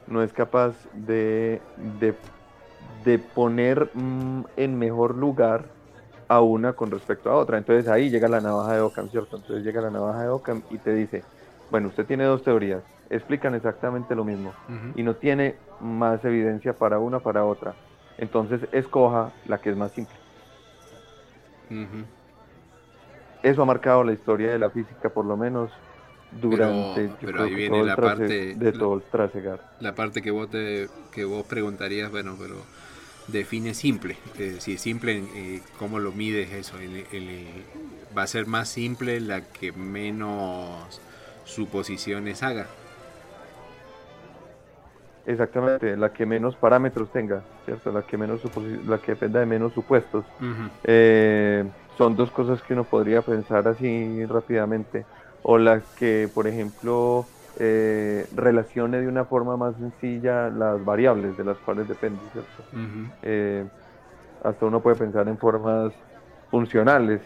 no 0.07 0.23
es 0.23 0.33
capaz 0.33 0.75
de, 0.93 1.61
de 1.75 2.19
de 3.03 3.19
poner 3.19 3.89
mm, 3.93 4.43
en 4.57 4.77
mejor 4.77 5.15
lugar 5.15 5.65
a 6.27 6.41
una 6.41 6.73
con 6.73 6.91
respecto 6.91 7.29
a 7.29 7.35
otra. 7.35 7.57
Entonces 7.57 7.87
ahí 7.87 8.09
llega 8.09 8.27
la 8.27 8.41
navaja 8.41 8.73
de 8.73 8.81
Ockham, 8.81 9.09
¿cierto? 9.09 9.37
Entonces 9.37 9.65
llega 9.65 9.81
la 9.81 9.91
navaja 9.91 10.23
de 10.23 10.29
Ockham 10.29 10.63
y 10.69 10.77
te 10.77 10.93
dice, 10.93 11.23
bueno, 11.71 11.87
usted 11.89 12.05
tiene 12.05 12.25
dos 12.25 12.43
teorías, 12.43 12.83
explican 13.09 13.55
exactamente 13.55 14.15
lo 14.15 14.23
mismo 14.25 14.53
y 14.95 15.03
no 15.03 15.15
tiene 15.15 15.55
más 15.79 16.23
evidencia 16.25 16.73
para 16.73 16.99
una 16.99 17.19
para 17.19 17.45
otra. 17.45 17.75
Entonces 18.17 18.67
escoja 18.71 19.31
la 19.45 19.59
que 19.59 19.69
es 19.69 19.77
más 19.77 19.91
simple. 19.91 20.15
Eso 23.43 23.61
ha 23.61 23.65
marcado 23.65 24.03
la 24.03 24.13
historia 24.13 24.51
de 24.51 24.59
la 24.59 24.69
física, 24.69 25.09
por 25.09 25.25
lo 25.25 25.37
menos 25.37 25.71
durante 26.31 27.09
pero, 27.21 27.43
ahí 27.43 27.55
viene 27.55 27.83
la 27.83 27.95
parte 27.95 28.55
de 28.55 28.71
todo 28.71 28.95
el 28.95 29.03
trasegar. 29.03 29.61
La 29.79 29.95
parte 29.95 30.21
que 30.21 30.31
vos 30.31 30.49
te, 30.49 30.87
que 31.11 31.25
vos 31.25 31.45
preguntarías, 31.45 32.11
bueno, 32.11 32.35
pero 32.39 32.55
define 33.27 33.73
simple. 33.73 34.17
si 34.59 34.73
es 34.73 34.81
simple, 34.81 35.23
eh, 35.35 35.61
¿cómo 35.77 35.99
lo 35.99 36.11
mides 36.11 36.51
eso? 36.53 36.77
va 38.17 38.23
a 38.23 38.27
ser 38.27 38.47
más 38.47 38.69
simple 38.69 39.19
la 39.19 39.41
que 39.41 39.71
menos 39.71 41.01
suposiciones 41.45 42.43
haga. 42.43 42.67
Exactamente, 45.25 45.97
la 45.97 46.13
que 46.13 46.25
menos 46.25 46.55
parámetros 46.55 47.11
tenga, 47.11 47.41
¿cierto? 47.65 47.91
La 47.91 48.01
que 48.03 48.17
menos 48.17 48.41
la 48.87 48.97
que 48.97 49.11
dependa 49.11 49.41
de 49.41 49.45
menos 49.45 49.73
supuestos. 49.73 50.23
Eh, 50.85 51.65
son 51.97 52.15
dos 52.15 52.31
cosas 52.31 52.61
que 52.61 52.73
uno 52.73 52.85
podría 52.85 53.21
pensar 53.21 53.67
así 53.67 54.25
rápidamente. 54.25 55.05
O 55.49 55.57
la 55.57 55.87
que, 55.95 56.29
por 56.33 56.47
ejemplo, 56.47 57.33
eh, 57.55 58.27
relacione 58.31 58.99
de 59.01 59.07
una 59.07 59.25
forma 59.25 59.55
más 59.57 59.77
sencilla 59.77 60.49
las 60.49 60.83
variables 60.83 61.37
de 61.37 61.43
las 61.45 61.59
cuales 61.61 61.87
depende, 61.87 62.29
¿cierto? 62.31 62.67
Eh, 63.21 63.69
hasta 64.41 64.65
uno 64.65 64.81
puede 64.83 64.95
pensar 64.97 65.27
en 65.29 65.37
formas 65.39 65.93
funcionales, 66.49 67.23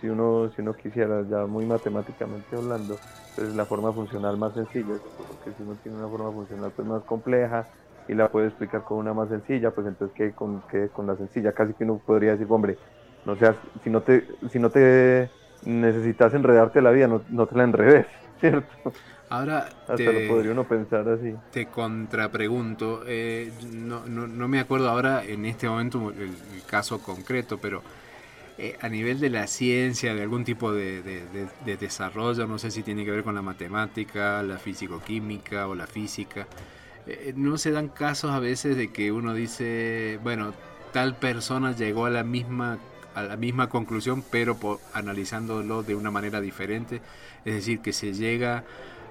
si 0.00 0.08
uno, 0.08 0.50
si 0.50 0.60
uno 0.62 0.76
quisiera, 0.76 1.24
ya 1.28 1.46
muy 1.46 1.66
matemáticamente 1.66 2.56
hablando, 2.56 3.02
pues 3.34 3.54
la 3.54 3.66
forma 3.66 3.92
funcional 3.94 4.36
más 4.38 4.54
sencilla, 4.54 5.00
porque 5.26 5.54
si 5.54 5.62
uno 5.62 5.78
tiene 5.78 5.96
una 5.98 6.08
forma 6.08 6.32
funcional 6.32 6.72
pues 6.74 6.86
más 6.88 7.04
compleja 7.04 7.70
y 8.06 8.14
la 8.14 8.30
puede 8.32 8.48
explicar 8.48 8.84
con 8.84 8.98
una 8.98 9.14
más 9.14 9.28
sencilla, 9.30 9.72
pues 9.74 9.86
entonces 9.86 10.14
que 10.16 10.34
con, 10.34 10.62
que 10.66 10.90
con 10.90 11.06
la 11.06 11.16
sencilla, 11.16 11.54
casi 11.54 11.74
que 11.74 11.84
uno 11.84 12.00
podría 12.04 12.32
decir, 12.32 12.46
hombre, 12.50 12.80
no 13.24 13.36
seas, 13.36 13.56
si 13.82 13.90
no 13.90 14.02
te, 14.02 14.26
si 14.50 14.58
no 14.58 14.70
te 14.70 15.32
necesitas 15.64 16.34
enredarte 16.34 16.82
la 16.82 16.90
vida, 16.90 17.06
no, 17.06 17.22
no 17.30 17.46
te 17.46 17.56
la 17.56 17.64
enredes, 17.64 18.06
¿cierto? 18.40 18.92
Ahora 19.28 19.68
Hasta 19.88 20.12
lo 20.12 20.28
podría 20.28 20.52
uno 20.52 20.64
pensar 20.64 21.08
así. 21.08 21.34
Te 21.50 21.66
contrapregunto, 21.66 23.02
eh, 23.06 23.50
no, 23.72 24.04
no, 24.06 24.26
no, 24.26 24.46
me 24.46 24.60
acuerdo 24.60 24.90
ahora 24.90 25.24
en 25.24 25.46
este 25.46 25.68
momento 25.68 26.10
el 26.10 26.34
caso 26.66 27.02
concreto, 27.02 27.58
pero 27.58 27.82
eh, 28.58 28.76
a 28.80 28.88
nivel 28.88 29.18
de 29.18 29.30
la 29.30 29.46
ciencia, 29.46 30.14
de 30.14 30.22
algún 30.22 30.44
tipo 30.44 30.72
de, 30.72 31.02
desarrollo, 31.64 32.46
no 32.46 32.58
sé 32.58 32.70
si 32.70 32.82
tiene 32.82 33.04
que 33.04 33.10
ver 33.10 33.24
con 33.24 33.34
la 33.34 33.40
matemática, 33.40 34.42
la 34.42 34.58
físico-química 34.58 35.68
o 35.68 35.74
la 35.74 35.86
física, 35.86 36.46
eh, 37.06 37.32
no 37.34 37.56
se 37.56 37.70
dan 37.70 37.88
casos 37.88 38.30
a 38.30 38.40
veces 38.40 38.76
de 38.76 38.92
que 38.92 39.10
uno 39.10 39.32
dice, 39.32 40.20
bueno, 40.22 40.52
tal 40.92 41.16
persona 41.16 41.72
llegó 41.72 42.04
a 42.04 42.10
la 42.10 42.24
misma 42.24 42.78
a 43.14 43.22
la 43.22 43.36
misma 43.36 43.68
conclusión, 43.68 44.22
pero 44.30 44.56
por, 44.56 44.80
analizándolo 44.92 45.82
de 45.82 45.94
una 45.94 46.10
manera 46.10 46.40
diferente, 46.40 47.00
es 47.44 47.54
decir, 47.54 47.80
que 47.80 47.92
se 47.92 48.12
llega 48.12 48.64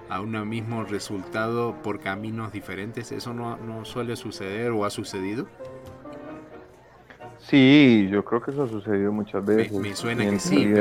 a 0.08 0.20
un 0.20 0.48
mismo 0.48 0.84
resultado 0.84 1.74
por 1.82 2.00
caminos 2.00 2.52
diferentes. 2.52 3.12
¿Eso 3.12 3.32
no, 3.32 3.56
no 3.56 3.84
suele 3.84 4.16
suceder 4.16 4.70
o 4.70 4.84
ha 4.84 4.90
sucedido? 4.90 5.46
Sí, 7.38 8.08
yo 8.10 8.24
creo 8.24 8.40
que 8.40 8.52
eso 8.52 8.64
ha 8.64 8.68
sucedido 8.68 9.12
muchas 9.12 9.44
veces. 9.44 9.72
Me, 9.72 9.94
suena 9.96 10.28
que 10.28 10.38
sí, 10.38 10.72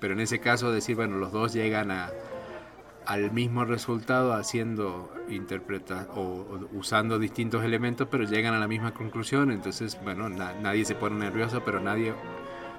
pero, 0.00 0.14
en 0.14 0.20
ese 0.20 0.38
caso 0.38 0.70
decir, 0.70 0.96
bueno, 0.96 1.16
los 1.16 1.32
dos 1.32 1.52
llegan 1.52 1.90
a, 1.90 2.10
al 3.04 3.32
mismo 3.32 3.64
resultado 3.64 4.32
haciendo 4.32 5.12
interpreta 5.28 6.06
o, 6.14 6.46
usando 6.72 7.18
distintos 7.18 7.64
elementos, 7.64 8.06
pero 8.10 8.24
llegan 8.24 8.54
a 8.54 8.58
la 8.58 8.68
misma 8.68 8.92
conclusión. 8.92 9.50
Entonces, 9.50 9.98
bueno, 10.04 10.28
nadie 10.28 10.84
se 10.84 10.94
pone 10.94 11.16
nervioso, 11.16 11.62
pero 11.64 11.80
nadie 11.80 12.14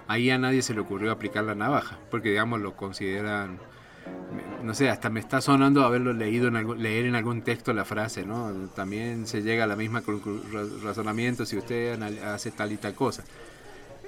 ahí 0.08 0.30
a 0.30 0.38
nadie 0.38 0.62
se 0.62 0.74
le 0.74 0.82
ocurrió 0.82 1.12
aplicar 1.12 1.44
la 1.44 1.56
navaja, 1.56 1.98
porque 2.10 2.30
digamos 2.30 2.62
lo 2.62 2.76
consideran 2.76 3.60
no 4.64 4.74
sé, 4.74 4.90
hasta 4.90 5.10
me 5.10 5.20
está 5.20 5.42
sonando 5.42 5.84
haberlo 5.84 6.14
leído 6.14 6.48
en 6.48 6.82
leer 6.82 7.06
en 7.06 7.16
algún 7.16 7.42
texto 7.42 7.74
la 7.74 7.86
frase, 7.86 8.26
¿no? 8.26 8.52
También 8.76 9.28
se 9.28 9.44
llega 9.44 9.64
a 9.64 9.68
la 9.68 9.76
misma 9.76 10.02
razonamiento 10.84 11.46
si 11.46 11.58
usted 11.58 12.02
hace 12.24 12.52
tal 12.52 12.72
y 12.72 12.78
tal 12.78 12.94
cosa. 12.94 13.24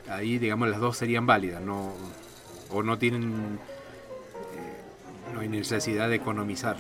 Ahí, 0.10 0.38
digamos, 0.38 0.70
las 0.70 0.80
dos 0.80 0.98
serían 0.98 1.26
válidas, 1.26 1.62
no 1.62 1.94
o 2.72 2.84
no 2.84 2.98
tienen 2.98 3.60
eh, 4.54 5.34
no 5.34 5.42
hay 5.42 5.50
necesidad 5.50 6.10
de 6.10 6.16
economizar. 6.16 6.78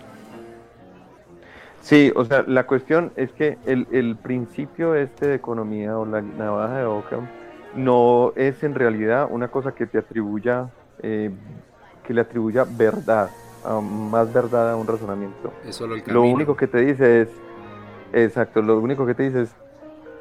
Sí, 1.81 2.11
o 2.15 2.25
sea, 2.25 2.43
la 2.47 2.65
cuestión 2.65 3.13
es 3.15 3.31
que 3.31 3.57
el, 3.65 3.87
el 3.91 4.15
principio 4.15 4.95
este 4.95 5.27
de 5.27 5.35
economía 5.35 5.97
o 5.97 6.05
la 6.05 6.21
navaja 6.21 6.77
de 6.79 6.85
Ockham 6.85 7.27
no 7.77 8.33
es 8.35 8.63
en 8.63 8.75
realidad 8.75 9.27
una 9.29 9.47
cosa 9.47 9.73
que 9.73 9.85
te 9.85 9.97
atribuya 9.97 10.69
eh, 11.01 11.31
que 12.07 12.13
le 12.13 12.21
atribuya 12.21 12.65
verdad, 12.65 13.29
más 14.09 14.31
verdad 14.31 14.71
a 14.71 14.75
un 14.77 14.87
razonamiento. 14.87 15.51
lo, 16.07 16.23
único 16.23 16.55
que 16.55 16.67
te 16.67 16.79
dice 16.79 17.21
es, 17.21 17.29
exacto, 18.13 18.61
lo 18.61 18.79
único 18.79 19.05
que 19.05 19.13
te 19.13 19.23
dice 19.23 19.41
es, 19.41 19.49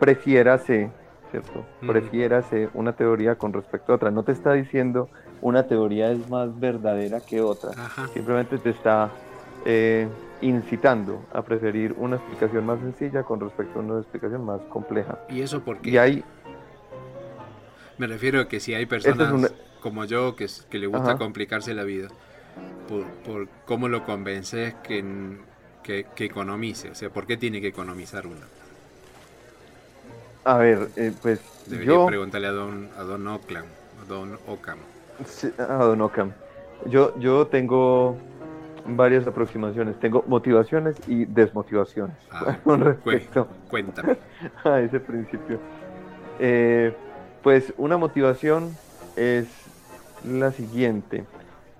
prefiérase, 0.00 0.90
¿cierto? 1.30 1.64
Prefiérase 1.86 2.68
una 2.74 2.92
teoría 2.92 3.36
con 3.36 3.52
respecto 3.52 3.92
a 3.92 3.96
otra. 3.96 4.10
No 4.10 4.24
te 4.24 4.32
está 4.32 4.52
diciendo 4.52 5.08
una 5.40 5.68
teoría 5.68 6.10
es 6.10 6.28
más 6.28 6.58
verdadera 6.58 7.20
que 7.20 7.40
otra. 7.40 7.70
Simplemente 8.12 8.58
te 8.58 8.70
está 8.70 9.10
eh, 9.64 10.08
incitando 10.40 11.22
a 11.32 11.42
preferir 11.42 11.94
una 11.98 12.16
explicación 12.16 12.66
más 12.66 12.80
sencilla 12.80 13.22
con 13.22 13.38
respecto 13.38 13.78
a 13.78 13.82
una 13.82 13.98
explicación 14.00 14.44
más 14.44 14.60
compleja. 14.62 15.18
¿Y 15.28 15.40
eso 15.40 15.60
por 15.62 15.78
qué? 15.78 15.90
Y 15.90 15.98
hay... 15.98 16.24
Me 17.98 18.06
refiero 18.06 18.40
a 18.40 18.48
que 18.48 18.60
si 18.60 18.74
hay 18.74 18.86
personas 18.86 19.52
como 19.80 20.04
yo, 20.04 20.36
que, 20.36 20.46
que 20.68 20.78
le 20.78 20.86
gusta 20.86 21.16
complicarse 21.16 21.74
la 21.74 21.84
vida, 21.84 22.08
por, 23.24 23.48
cómo 23.64 23.88
lo 23.88 24.04
convences 24.04 24.74
que, 24.82 25.04
que, 25.82 26.24
economice, 26.24 26.90
o 26.90 26.94
sea, 26.94 27.10
¿por 27.10 27.26
qué 27.26 27.36
tiene 27.36 27.60
que 27.60 27.68
economizar 27.68 28.26
uno? 28.26 28.40
A 30.44 30.58
ver, 30.58 30.88
eh, 30.96 31.12
pues 31.20 31.40
Debería 31.66 31.94
yo... 31.94 32.06
preguntarle 32.06 32.46
a 32.46 32.52
Don, 32.52 32.88
a 32.96 33.02
Don 33.02 33.26
Ockham, 33.26 33.64
a 34.02 34.04
Don 34.08 34.38
Ockham. 34.46 34.78
a 35.58 35.84
Don 35.84 36.00
Ockham. 36.00 36.32
Yo, 36.86 37.18
yo 37.18 37.46
tengo 37.46 38.16
varias 38.88 39.26
aproximaciones. 39.26 39.98
Tengo 39.98 40.24
motivaciones 40.26 40.96
y 41.08 41.24
desmotivaciones 41.24 42.16
ah, 42.30 42.56
con 42.64 42.80
respecto 42.80 43.48
cuéntame. 43.68 44.16
a 44.64 44.80
ese 44.80 45.00
principio. 45.00 45.58
Eh, 46.38 46.94
pues 47.46 47.72
una 47.76 47.96
motivación 47.96 48.76
es 49.14 49.46
la 50.24 50.50
siguiente. 50.50 51.24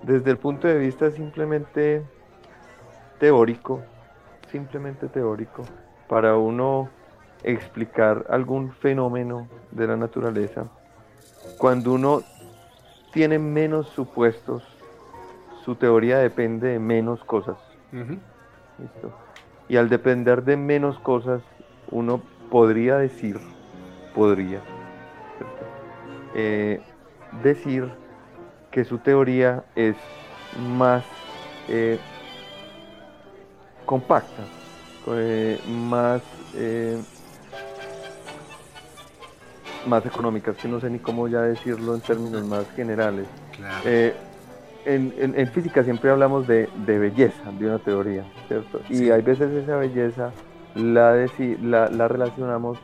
Desde 0.01 0.31
el 0.31 0.39
punto 0.39 0.69
de 0.69 0.79
vista 0.79 1.11
simplemente 1.11 2.05
teórico, 3.19 3.83
simplemente 4.53 5.09
teórico, 5.09 5.65
para 6.07 6.37
uno 6.37 6.89
explicar 7.43 8.27
algún 8.31 8.71
fenómeno 8.75 9.49
de 9.73 9.89
la 9.89 9.97
naturaleza, 9.97 10.67
cuando 11.59 11.95
uno 11.95 12.23
tiene 13.13 13.41
menos 13.41 13.89
supuestos, 13.89 14.63
su 15.65 15.75
teoría 15.75 16.19
depende 16.19 16.69
de 16.69 16.79
menos 16.79 17.25
cosas. 17.25 17.59
Y 19.69 19.77
al 19.79 19.89
depender 19.89 20.45
de 20.45 20.57
menos 20.57 20.97
cosas, 21.01 21.43
uno 21.91 22.23
podría 22.53 22.99
decir, 22.99 23.41
podría 24.15 24.61
eh, 26.39 26.83
decir 27.43 27.89
que 28.71 28.85
su 28.85 28.99
teoría 28.99 29.65
es 29.75 29.97
más 30.59 31.03
eh, 31.67 31.99
compacta, 33.87 34.43
eh, 35.13 35.59
más, 35.67 36.21
más 39.87 40.05
económica, 40.05 40.53
que 40.53 40.69
no 40.69 40.79
sé 40.79 40.91
ni 40.91 40.99
cómo 40.99 41.27
ya 41.27 41.41
decirlo 41.41 41.95
en 41.95 42.03
términos 42.03 42.45
más 42.45 42.71
generales. 42.73 43.27
En, 44.85 45.51
física 45.55 45.85
siempre 45.85 46.11
hablamos 46.11 46.47
de, 46.47 46.69
belleza 46.87 47.51
de 47.53 47.67
una 47.67 47.79
teoría, 47.79 48.25
¿cierto? 48.47 48.83
Y 48.91 49.09
hay 49.09 49.23
veces 49.23 49.51
esa 49.53 49.77
belleza 49.77 50.33
la, 50.75 51.17
la, 51.63 51.89
la 51.89 52.09
relacionamos 52.09 52.79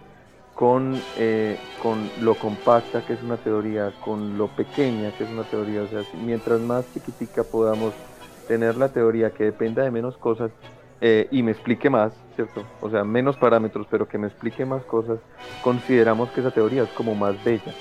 con, 0.63 1.09
eh, 1.17 1.65
con 1.77 2.13
lo 2.15 2.39
compacta 2.39 3.05
que 3.05 3.15
es 3.15 3.23
una 3.23 3.39
teoría, 3.39 3.97
con 3.99 4.37
lo 4.39 4.55
pequeña 4.55 5.13
que 5.13 5.25
es 5.25 5.31
una 5.31 5.45
teoría. 5.47 5.83
O 5.83 5.89
sea, 5.89 6.07
mientras 6.13 6.61
más 6.61 6.89
chiquitica 6.93 7.43
podamos 7.51 8.01
tener 8.47 8.77
la 8.77 8.93
teoría 8.93 9.33
que 9.33 9.43
dependa 9.45 9.83
de 9.83 9.91
menos 9.91 10.19
cosas 10.19 10.53
eh, 11.01 11.27
y 11.33 11.43
me 11.43 11.51
explique 11.51 11.91
más, 11.91 12.25
¿cierto? 12.37 12.71
O 12.79 12.91
sea, 12.91 13.03
menos 13.05 13.37
parámetros, 13.39 13.89
pero 13.91 14.07
que 14.07 14.19
me 14.19 14.29
explique 14.29 14.65
más 14.65 14.87
cosas, 14.87 15.21
consideramos 15.59 16.31
que 16.31 16.41
esa 16.43 16.53
teoría 16.53 16.85
es 16.85 16.93
como 16.93 17.17
más 17.17 17.43
bella. 17.43 17.77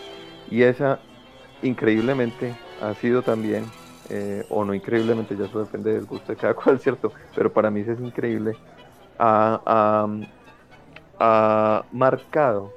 Y 0.47 0.63
esa, 0.63 1.05
increíblemente, 1.61 2.59
ha 2.77 2.95
sido 2.95 3.23
también 3.23 3.75
eh, 4.09 4.43
o 4.49 4.65
no 4.65 4.73
increíblemente, 4.73 5.37
ya 5.37 5.45
eso 5.45 5.59
depende 5.59 5.93
del 5.93 6.05
gusto 6.07 6.31
de 6.31 6.37
cada 6.39 6.55
cual, 6.55 6.79
¿cierto? 6.79 7.13
Pero 7.35 7.53
para 7.53 7.69
mí 7.71 7.81
es 7.81 7.99
increíble, 7.99 8.57
ha, 9.19 10.07
ha 11.21 11.85
marcado 11.91 12.73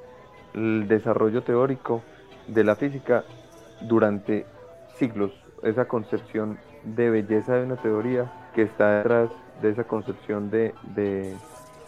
el 0.53 0.87
desarrollo 0.87 1.41
teórico 1.41 2.03
de 2.47 2.63
la 2.63 2.75
física 2.75 3.23
durante 3.81 4.45
siglos, 4.99 5.31
esa 5.63 5.87
concepción 5.87 6.59
de 6.83 7.09
belleza 7.09 7.55
de 7.55 7.65
una 7.65 7.77
teoría 7.77 8.31
que 8.53 8.61
está 8.61 8.97
detrás 8.97 9.31
de 9.61 9.71
esa 9.71 9.85
concepción 9.85 10.51
de, 10.51 10.73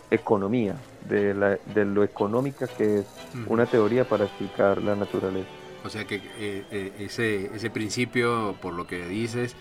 economía, 0.09 0.75
de, 1.07 1.33
la, 1.33 1.59
de, 1.73 1.85
lo 1.85 2.03
económica 2.03 2.65
que 2.65 2.99
es 2.99 3.05
una 3.47 3.65
teoría 3.65 4.05
para 4.05 4.25
explicar 4.25 4.81
la 4.81 4.95
naturaleza. 4.95 5.49
O 5.85 5.89
sea 5.89 6.05
que 6.05 6.15
eh, 6.15 6.65
eh, 6.71 6.93
ese, 6.99 7.55
ese 7.55 7.69
principio, 7.69 8.55
por 8.61 8.73
lo 8.73 8.87
que 8.87 9.05
dices, 9.05 9.55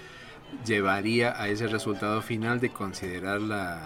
llevaría 0.64 1.40
a 1.40 1.48
ese 1.48 1.66
resultado 1.66 2.22
final 2.22 2.58
de 2.60 2.70
considerar 2.70 3.40
la, 3.40 3.82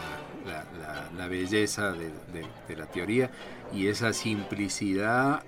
la, 1.17 1.27
belleza 1.29 1.93
de, 1.93 2.77
la 2.77 2.87
teoría 2.87 3.31
y 3.73 3.89
esa 3.89 4.13
simplicidad, 4.13 5.43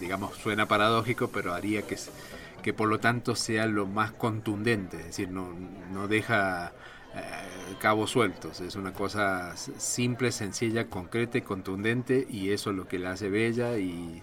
digamos, 0.00 0.36
suena 0.36 0.66
paradójico, 0.66 1.28
pero 1.28 1.54
haría 1.54 1.82
que, 1.82 1.96
que 2.62 2.72
por 2.72 2.88
lo 2.88 2.98
tanto 2.98 3.36
sea 3.36 3.66
lo 3.66 3.86
más 3.86 4.12
contundente, 4.12 4.98
es 4.98 5.06
decir, 5.06 5.30
no, 5.30 5.54
no 5.92 6.08
deja 6.08 6.72
eh, 7.14 7.20
cabos 7.80 8.10
sueltos, 8.10 8.60
es 8.60 8.76
una 8.76 8.92
cosa 8.92 9.56
simple, 9.56 10.32
sencilla, 10.32 10.88
concreta 10.88 11.38
y 11.38 11.42
contundente 11.42 12.26
y 12.28 12.50
eso 12.50 12.70
es 12.70 12.76
lo 12.76 12.88
que 12.88 12.98
la 12.98 13.12
hace 13.12 13.28
bella 13.28 13.78
y 13.78 14.22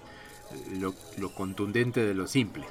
lo 1.17 1.33
contundente 1.33 2.05
de 2.05 2.13
lo 2.13 2.27
simple. 2.27 2.65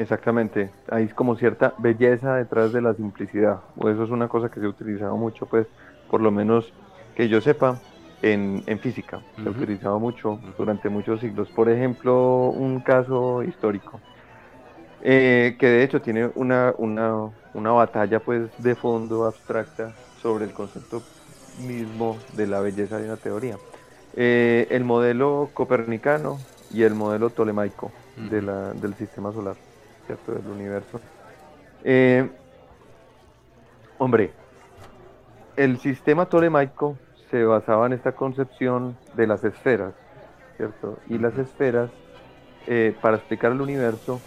Exactamente, 0.00 0.70
hay 0.88 1.08
como 1.08 1.36
cierta 1.36 1.74
belleza 1.76 2.36
detrás 2.36 2.72
de 2.72 2.80
la 2.80 2.94
simplicidad, 2.94 3.60
o 3.76 3.90
eso 3.90 4.02
es 4.02 4.08
una 4.08 4.28
cosa 4.28 4.48
que 4.48 4.58
se 4.58 4.64
ha 4.64 4.70
utilizado 4.70 5.14
mucho, 5.18 5.44
pues, 5.44 5.66
por 6.10 6.22
lo 6.22 6.30
menos 6.30 6.72
que 7.14 7.28
yo 7.28 7.42
sepa, 7.42 7.78
en, 8.22 8.64
física, 8.78 9.20
se 9.36 9.46
ha 9.46 9.50
utilizado 9.50 10.00
mucho 10.00 10.40
durante 10.56 10.88
muchos 10.88 11.20
siglos. 11.20 11.50
Por 11.50 11.68
ejemplo, 11.68 12.48
un 12.48 12.80
caso 12.80 13.42
histórico, 13.42 14.00
eh, 15.02 15.56
que 15.58 15.66
de 15.66 15.84
hecho 15.84 16.00
tiene 16.00 16.30
una, 16.34 16.72
una, 16.78 17.28
una 17.52 17.72
batalla 17.72 18.20
pues 18.20 18.48
de 18.56 18.74
fondo 18.76 19.26
abstracta 19.26 19.92
sobre 20.22 20.46
el 20.46 20.52
concepto 20.52 21.02
mismo 21.66 22.16
de 22.38 22.46
la 22.46 22.60
belleza 22.60 22.96
de 22.96 23.04
una 23.04 23.18
teoría. 23.18 23.58
Eh, 24.16 24.66
el 24.70 24.84
modelo 24.84 25.50
copernicano 25.52 26.38
y 26.72 26.84
el 26.84 26.94
modelo 26.94 27.28
tolemaico 27.28 27.92
de 28.16 28.40
la, 28.40 28.72
del 28.72 28.94
sistema 28.94 29.30
solar 29.30 29.56
del 30.26 30.46
universo. 30.46 31.00
Eh, 31.84 32.28
hombre, 33.98 34.32
el 35.56 35.78
sistema 35.78 36.26
tolemaico 36.26 36.96
se 37.30 37.44
basaba 37.44 37.86
en 37.86 37.92
esta 37.92 38.12
concepción 38.12 38.96
de 39.14 39.26
las 39.26 39.44
esferas, 39.44 39.94
¿cierto? 40.56 40.98
Y 41.08 41.18
las 41.18 41.36
esferas, 41.38 41.90
eh, 42.66 42.94
para 43.00 43.16
explicar 43.16 43.52
el 43.52 43.60
universo, 43.60 44.20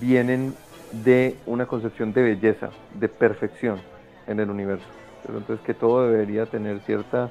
vienen 0.00 0.54
de 0.92 1.36
una 1.46 1.66
concepción 1.66 2.12
de 2.12 2.22
belleza, 2.22 2.70
de 2.94 3.08
perfección 3.08 3.80
en 4.26 4.40
el 4.40 4.50
universo. 4.50 4.86
Entonces 5.28 5.60
que 5.64 5.74
todo 5.74 6.08
debería 6.08 6.46
tener 6.46 6.80
cierta, 6.80 7.30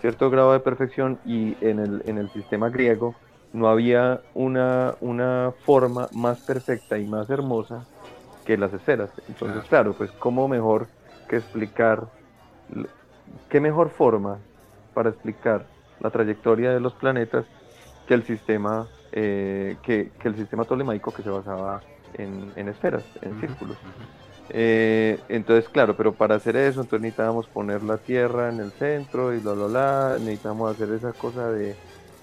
cierto 0.00 0.30
grado 0.30 0.52
de 0.52 0.60
perfección 0.60 1.18
y 1.24 1.56
en 1.60 1.78
el, 1.78 2.02
en 2.06 2.18
el 2.18 2.30
sistema 2.30 2.68
griego 2.68 3.14
no 3.52 3.68
había 3.68 4.20
una, 4.34 4.94
una 5.00 5.52
forma 5.64 6.08
más 6.12 6.38
perfecta 6.40 6.98
y 6.98 7.04
más 7.04 7.28
hermosa 7.30 7.84
que 8.44 8.56
las 8.56 8.72
esferas. 8.72 9.10
Entonces, 9.28 9.62
claro, 9.68 9.94
pues 9.94 10.10
cómo 10.12 10.48
mejor 10.48 10.86
que 11.28 11.36
explicar, 11.36 12.06
qué 13.48 13.60
mejor 13.60 13.90
forma 13.90 14.38
para 14.94 15.10
explicar 15.10 15.66
la 16.00 16.10
trayectoria 16.10 16.72
de 16.72 16.80
los 16.80 16.94
planetas 16.94 17.44
que 18.06 18.14
el 18.14 18.24
sistema, 18.24 18.88
eh, 19.12 19.76
que, 19.82 20.10
el 20.24 20.36
sistema 20.36 20.64
tolemaico 20.64 21.12
que 21.12 21.22
se 21.22 21.30
basaba 21.30 21.80
en, 22.14 22.68
esferas, 22.68 23.04
en 23.22 23.40
círculos. 23.40 23.78
Eh, 24.52 25.20
entonces, 25.28 25.68
claro, 25.68 25.96
pero 25.96 26.12
para 26.14 26.34
hacer 26.34 26.56
eso, 26.56 26.80
entonces 26.80 27.02
necesitábamos 27.02 27.46
poner 27.48 27.82
la 27.84 27.98
Tierra 27.98 28.48
en 28.48 28.58
el 28.58 28.72
centro 28.72 29.32
y 29.32 29.38
bla, 29.38 29.52
bla, 29.52 29.66
bla, 29.66 30.16
necesitamos 30.18 30.74
hacer 30.74 30.92
esa 30.92 31.12
cosa 31.12 31.52
de 31.52 31.76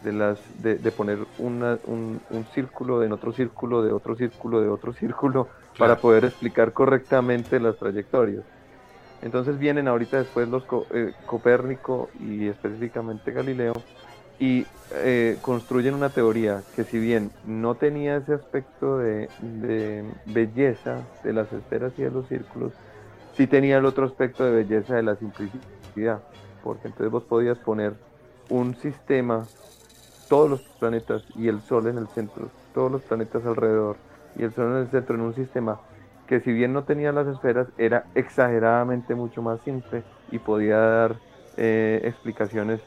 de, 0.03 0.13
las, 0.13 0.39
de, 0.61 0.77
poner 0.91 1.19
una, 1.37 1.77
un, 1.85 2.21
un, 2.29 2.45
círculo 2.53 3.03
en 3.03 3.11
otro 3.11 3.33
círculo, 3.33 3.81
de 3.81 3.91
otro 3.91 4.15
círculo, 4.15 4.61
de 4.61 4.69
otro 4.69 4.93
círculo, 4.93 5.47
para 5.77 5.97
poder 5.97 6.25
explicar 6.25 6.73
correctamente 6.73 7.59
las 7.59 7.77
trayectorias. 7.77 8.43
Entonces 9.21 9.57
vienen 9.57 9.87
ahorita 9.87 10.17
después 10.17 10.47
los 10.47 10.63
eh, 10.91 11.13
Copérnico 11.25 12.09
y 12.19 12.47
específicamente 12.47 13.31
Galileo 13.31 13.73
y 14.39 14.65
eh, 14.93 15.37
construyen 15.41 15.95
una 15.95 16.09
teoría 16.09 16.61
que 16.75 16.83
si 16.83 16.99
bien 16.99 17.31
no 17.45 17.75
tenía 17.75 18.17
ese 18.17 18.33
aspecto 18.33 18.99
de, 18.99 19.29
de, 19.41 20.05
belleza 20.27 21.01
de 21.23 21.33
las 21.33 21.51
esferas 21.51 21.93
y 21.97 22.03
de 22.03 22.11
los 22.11 22.27
círculos, 22.27 22.73
sí 23.35 23.47
tenía 23.47 23.77
el 23.77 23.85
otro 23.85 24.05
aspecto 24.05 24.45
de 24.45 24.51
belleza 24.51 24.95
de 24.95 25.03
la 25.03 25.15
simplicidad, 25.15 26.21
porque 26.63 26.87
entonces 26.87 27.11
vos 27.11 27.23
podías 27.23 27.57
poner 27.57 27.93
un 28.49 28.75
sistema 28.75 29.45
todos 30.27 30.49
los 30.49 30.61
planetas 30.79 31.23
y 31.35 31.47
el 31.47 31.61
Sol 31.61 31.87
en 31.87 31.97
el 31.97 32.07
centro, 32.07 32.49
todos 32.73 32.91
los 32.91 33.01
planetas 33.01 33.45
alrededor 33.45 33.97
y 34.35 34.43
el 34.43 34.53
Sol 34.53 34.71
en 34.71 34.77
el 34.77 34.87
centro 34.89 35.15
en 35.15 35.21
un 35.21 35.33
sistema 35.33 35.79
que 36.27 36.41
si 36.41 36.51
bien 36.51 36.73
no 36.73 36.83
tenía 36.83 37.11
las 37.11 37.27
esferas 37.27 37.67
era 37.77 38.05
exageradamente 38.13 39.15
mucho 39.15 39.41
más 39.41 39.61
simple 39.61 40.03
y 40.31 40.39
podía 40.39 40.77
dar 40.77 41.15
eh, 41.55 42.01
explicaciones 42.03 42.81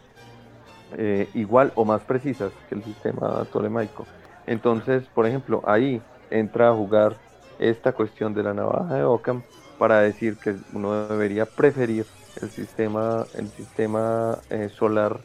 eh, 0.96 1.28
igual 1.34 1.72
o 1.74 1.84
más 1.84 2.02
precisas 2.02 2.52
que 2.68 2.74
el 2.74 2.84
sistema 2.84 3.44
tolemaico. 3.52 4.06
Entonces, 4.46 5.04
por 5.14 5.26
ejemplo, 5.26 5.62
ahí 5.66 6.02
entra 6.30 6.68
a 6.68 6.74
jugar 6.74 7.16
esta 7.58 7.92
cuestión 7.92 8.34
de 8.34 8.42
la 8.42 8.54
navaja 8.54 8.94
de 8.94 9.04
Ockham 9.04 9.42
para 9.78 10.00
decir 10.00 10.36
que 10.36 10.56
uno 10.72 11.06
debería 11.08 11.46
preferir 11.46 12.04
el 12.40 12.50
sistema, 12.50 13.24
el 13.34 13.48
sistema 13.48 14.38
eh, 14.50 14.68
solar 14.68 15.20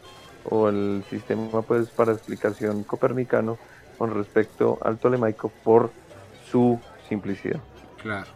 o 0.49 0.69
el 0.69 1.03
sistema 1.09 1.61
pues 1.61 1.89
para 1.89 2.11
explicación 2.11 2.83
copernicano 2.83 3.57
con 3.97 4.13
respecto 4.13 4.77
al 4.81 4.97
tolemaico 4.97 5.49
por 5.63 5.91
su 6.49 6.79
simplicidad. 7.07 7.61
Claro. 8.01 8.27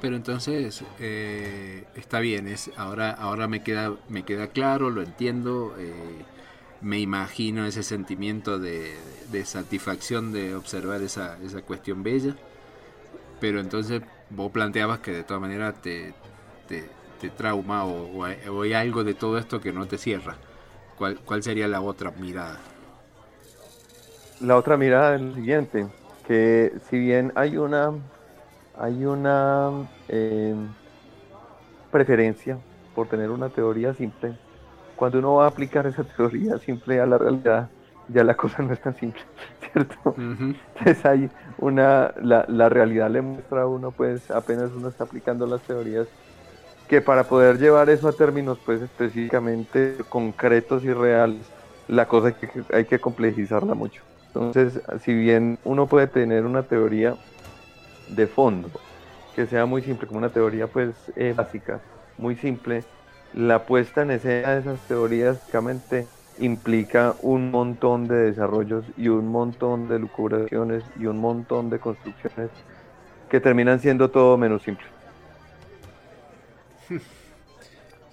Pero 0.00 0.16
entonces 0.16 0.84
eh, 1.00 1.84
está 1.94 2.20
bien, 2.20 2.48
es 2.48 2.70
ahora 2.76 3.10
ahora 3.12 3.48
me 3.48 3.62
queda 3.62 3.94
me 4.08 4.24
queda 4.24 4.48
claro, 4.48 4.90
lo 4.90 5.02
entiendo, 5.02 5.74
eh, 5.78 6.22
me 6.82 6.98
imagino 6.98 7.66
ese 7.66 7.82
sentimiento 7.82 8.58
de, 8.58 8.94
satisfacción 9.44 10.32
de 10.32 10.54
observar 10.54 11.02
esa, 11.02 11.38
esa 11.42 11.62
cuestión 11.62 12.02
bella. 12.02 12.36
Pero 13.40 13.60
entonces 13.60 14.02
vos 14.30 14.50
planteabas 14.50 15.00
que 15.00 15.12
de 15.12 15.24
todas 15.24 15.40
maneras 15.40 15.74
te, 15.80 16.14
te 16.68 16.88
trauma 17.36 17.84
o, 17.84 18.24
hay 18.24 18.72
algo 18.72 19.04
de 19.04 19.14
todo 19.14 19.38
esto 19.38 19.60
que 19.60 19.72
no 19.72 19.86
te 19.86 19.98
cierra? 19.98 20.36
¿Cuál, 20.96 21.18
¿Cuál 21.24 21.42
sería 21.42 21.68
la 21.68 21.80
otra 21.80 22.10
mirada? 22.10 22.58
La 24.40 24.56
otra 24.56 24.76
mirada 24.76 25.14
es 25.14 25.22
la 25.22 25.34
siguiente, 25.34 25.86
que 26.26 26.72
si 26.90 26.98
bien 26.98 27.32
hay 27.34 27.56
una, 27.56 27.92
hay 28.78 29.04
una 29.06 29.70
em, 30.08 30.68
preferencia 31.90 32.58
por 32.94 33.08
tener 33.08 33.30
una 33.30 33.48
teoría 33.48 33.94
simple, 33.94 34.36
cuando 34.94 35.18
uno 35.18 35.34
va 35.36 35.44
a 35.44 35.48
aplicar 35.48 35.86
esa 35.86 36.04
teoría 36.16 36.58
simple 36.58 37.00
a 37.00 37.06
la 37.06 37.16
realidad, 37.16 37.70
ya 38.08 38.24
la 38.24 38.34
cosa 38.34 38.62
no 38.62 38.72
es 38.72 38.80
tan 38.80 38.94
simple, 38.94 39.22
¿cierto? 39.72 40.14
Entonces 40.16 41.04
hay 41.06 41.30
una, 41.58 42.12
la, 42.20 42.44
la 42.48 42.68
realidad 42.68 43.10
le 43.10 43.22
muestra 43.22 43.62
a 43.62 43.66
uno, 43.66 43.90
pues 43.90 44.30
apenas 44.30 44.70
uno 44.72 44.88
está 44.88 45.04
aplicando 45.04 45.46
las 45.46 45.62
teorías, 45.62 46.08
que 46.86 47.02
para 47.02 47.26
poder 47.28 47.58
llevar 47.58 47.90
eso 47.90 48.08
a 48.08 48.16
términos 48.16 48.60
pues 48.64 48.82
específicamente 48.82 49.98
concretos 50.08 50.84
y 50.84 50.92
reales, 50.92 51.54
la 51.86 52.08
cosa 52.08 52.28
hay 52.28 52.34
que, 52.36 52.64
hay 52.72 52.86
que 52.86 53.00
complejizarla 53.00 53.74
mucho. 53.74 54.04
Entonces, 54.34 54.82
si 55.00 55.14
bien 55.14 55.60
uno 55.64 55.88
puede 55.88 56.08
tener 56.08 56.44
una 56.44 56.66
teoría 56.66 57.18
de 58.06 58.28
fondo, 58.28 58.84
que 59.32 59.46
sea 59.46 59.66
muy 59.66 59.82
simple, 59.82 60.06
como 60.08 60.18
una 60.18 60.32
teoría 60.32 60.68
pues 60.70 61.12
eh, 61.16 61.32
básica, 61.34 61.82
muy 62.16 62.36
simple, 62.36 62.88
la 63.30 63.66
puesta 63.66 64.02
en 64.02 64.12
escena 64.12 64.54
de 64.54 64.60
esas 64.60 64.84
teorías 64.86 65.36
básicamente 65.38 66.12
implica 66.36 67.16
un 67.20 67.50
montón 67.50 68.08
de 68.08 68.16
desarrollos 68.16 68.92
y 68.96 69.08
un 69.08 69.28
montón 69.28 69.88
de 69.88 69.98
lucubraciones 69.98 70.90
y 70.94 71.06
un 71.06 71.18
montón 71.18 71.70
de 71.70 71.80
construcciones 71.80 72.52
que 73.28 73.40
terminan 73.40 73.80
siendo 73.80 74.10
todo 74.12 74.38
menos 74.38 74.64
simples. 74.64 74.95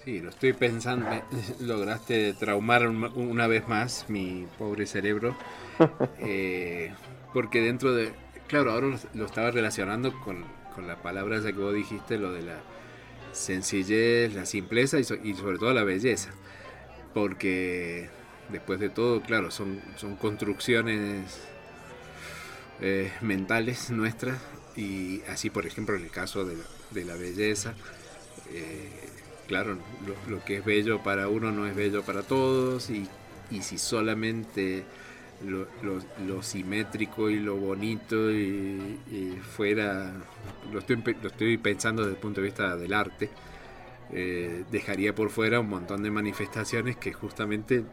Sí, 0.04 0.20
lo 0.20 0.28
estoy 0.28 0.52
pensando. 0.52 1.06
Lograste 1.60 2.34
traumar 2.34 2.86
una 2.88 3.46
vez 3.46 3.66
más 3.68 4.04
mi 4.08 4.46
pobre 4.58 4.86
cerebro. 4.86 5.36
Eh, 6.20 6.92
porque 7.32 7.60
dentro 7.60 7.94
de. 7.94 8.12
Claro, 8.46 8.72
ahora 8.72 8.98
lo 9.14 9.26
estaba 9.26 9.50
relacionando 9.50 10.12
con, 10.20 10.44
la 10.86 10.96
palabra 11.02 11.40
ya 11.40 11.52
que 11.52 11.58
vos 11.58 11.74
dijiste, 11.74 12.18
lo 12.18 12.32
de 12.32 12.42
la 12.42 12.60
sencillez, 13.32 14.34
la 14.34 14.46
simpleza 14.46 14.98
y, 15.00 15.04
sobre 15.04 15.58
todo 15.58 15.72
la 15.72 15.82
belleza. 15.82 16.30
Porque 17.12 18.08
después 18.50 18.78
de 18.78 18.90
todo, 18.90 19.22
claro, 19.22 19.50
son, 19.50 19.80
son 19.96 20.16
construcciones 20.16 21.40
eh, 22.80 23.10
mentales 23.20 23.90
nuestras 23.90 24.38
y 24.76 25.22
así 25.28 25.48
por 25.50 25.66
ejemplo 25.66 25.94
en 25.96 26.02
el 26.02 26.10
caso 26.10 26.44
de 26.44 27.04
la, 27.04 27.14
belleza, 27.14 27.74
eh, 28.52 28.90
claro, 29.46 29.78
lo, 30.28 30.44
que 30.44 30.58
es 30.58 30.64
bello 30.64 31.02
para 31.02 31.28
uno 31.28 31.50
no 31.52 31.66
es 31.66 31.74
bello 31.74 32.02
para 32.02 32.22
todos 32.22 32.90
y, 32.90 33.08
y 33.50 33.62
si 33.62 33.78
solamente 33.78 34.84
lo, 35.42 36.42
simétrico 36.42 37.30
y 37.30 37.38
lo 37.38 37.56
bonito 37.56 38.30
y, 38.30 38.98
fuera, 39.56 40.12
lo 40.72 40.78
estoy, 40.78 41.02
lo 41.22 41.28
estoy, 41.28 41.58
pensando 41.58 42.02
desde 42.02 42.14
el 42.14 42.20
punto 42.20 42.40
de 42.40 42.46
vista 42.46 42.76
del 42.76 42.92
arte, 42.92 43.30
eh, 44.12 44.64
dejaría 44.70 45.14
por 45.14 45.30
fuera 45.30 45.60
un 45.60 45.68
montón 45.68 46.02
de 46.02 46.10
manifestaciones 46.10 46.96
que 46.96 47.12
justamente 47.12 47.84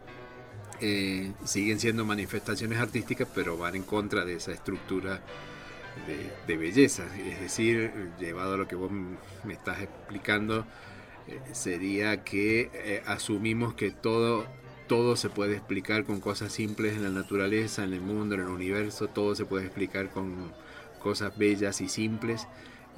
eh, 0.80 1.32
siguen 1.46 1.80
siendo 1.80 2.06
manifestaciones 2.06 2.80
artísticas, 2.80 3.28
pero 3.34 3.58
van 3.58 3.76
en 3.76 3.84
contra 3.84 4.26
de 4.26 4.36
esa 4.36 4.52
estructura 4.52 5.22
de, 6.48 6.58
belleza. 6.58 7.06
Es 7.18 7.40
decir, 7.40 7.92
llevado 8.20 8.56
a 8.56 8.58
lo 8.58 8.68
que 8.68 8.76
vos 8.76 8.92
me 8.92 9.54
estás 9.54 9.82
explicando, 9.82 10.66
eh, 11.28 11.40
sería 11.54 12.24
que 12.24 13.02
asumimos 13.06 13.74
que 13.74 13.92
todo 13.92 14.46
todo 14.88 15.16
se 15.16 15.30
puede 15.30 15.56
explicar 15.56 16.04
con 16.04 16.20
cosas 16.20 16.52
simples 16.52 16.98
en 16.98 17.04
la 17.04 17.10
naturaleza, 17.10 17.86
en 17.86 17.94
el 17.94 18.02
mundo, 18.02 18.36
en 18.36 18.42
el 18.42 18.48
universo, 18.48 19.08
todo 19.08 19.36
se 19.36 19.46
puede 19.46 19.68
explicar 19.68 20.10
con 20.10 20.52
cosas 21.02 21.38
bellas 21.38 21.80
y 21.80 21.88
simples 21.88 22.46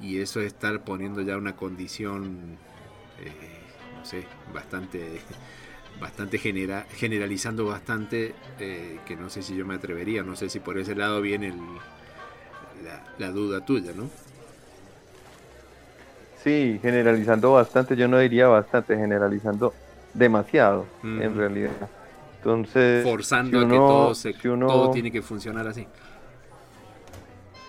y 0.00 0.18
eso 0.18 0.40
es 0.40 0.48
estar 0.48 0.84
poniendo 0.84 1.22
ya 1.22 1.36
una 1.36 1.56
condición, 1.56 2.58
eh, 3.20 3.30
no 3.96 4.04
sé, 4.04 4.24
bastante, 4.52 5.20
bastante 6.00 6.38
genera, 6.38 6.86
generalizando 6.96 7.64
bastante, 7.66 8.34
eh, 8.58 8.98
que 9.06 9.16
no 9.16 9.30
sé 9.30 9.42
si 9.42 9.56
yo 9.56 9.64
me 9.64 9.74
atrevería, 9.74 10.22
no 10.22 10.36
sé 10.36 10.48
si 10.48 10.60
por 10.60 10.78
ese 10.78 10.94
lado 10.94 11.20
viene 11.20 11.54
la, 13.18 13.30
duda 13.30 13.64
tuya, 13.64 13.92
¿no? 13.94 14.08
Sí, 16.42 16.78
generalizando 16.82 17.52
bastante, 17.52 17.96
yo 17.96 18.06
no 18.06 18.18
diría 18.18 18.48
bastante, 18.48 18.96
generalizando 18.96 19.72
demasiado, 20.12 20.86
en 21.02 21.34
realidad. 21.36 21.70
Entonces, 22.38 23.02
forzando 23.02 23.60
a 23.60 23.68
que 23.68 23.74
todo, 23.74 24.14
se, 24.14 24.34
todo 24.34 24.90
tiene 24.90 25.10
que 25.10 25.22
funcionar 25.22 25.66
así. 25.66 25.86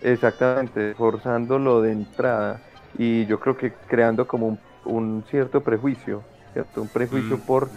Exactamente, 0.01 0.93
forzándolo 0.95 1.81
de 1.81 1.93
entrada 1.93 2.61
y 2.97 3.25
yo 3.25 3.39
creo 3.39 3.57
que 3.57 3.73
creando 3.87 4.27
como 4.27 4.59
un, 4.83 5.23
cierto 5.29 5.61
prejuicio, 5.61 6.23
¿cierto? 6.53 6.81
Un 6.81 6.89
prejuicio 6.89 7.39
por, 7.39 7.69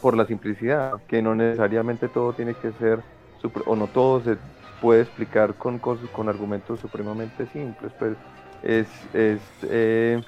por 0.00 0.16
la 0.16 0.26
simplicidad, 0.26 0.94
que 1.06 1.20
no 1.20 1.34
necesariamente 1.34 2.08
todo 2.08 2.32
tiene 2.32 2.54
que 2.54 2.72
ser, 2.72 3.00
o 3.66 3.76
no 3.76 3.88
todo 3.88 4.22
se 4.22 4.38
puede 4.80 5.02
explicar 5.02 5.54
con, 5.54 5.78
cosas, 5.78 6.08
con 6.10 6.28
argumentos 6.28 6.80
supremamente 6.80 7.46
simples, 7.46 7.92
pero 7.98 8.16
es, 8.62 8.88
es 9.14 9.40
eh, 9.62 10.20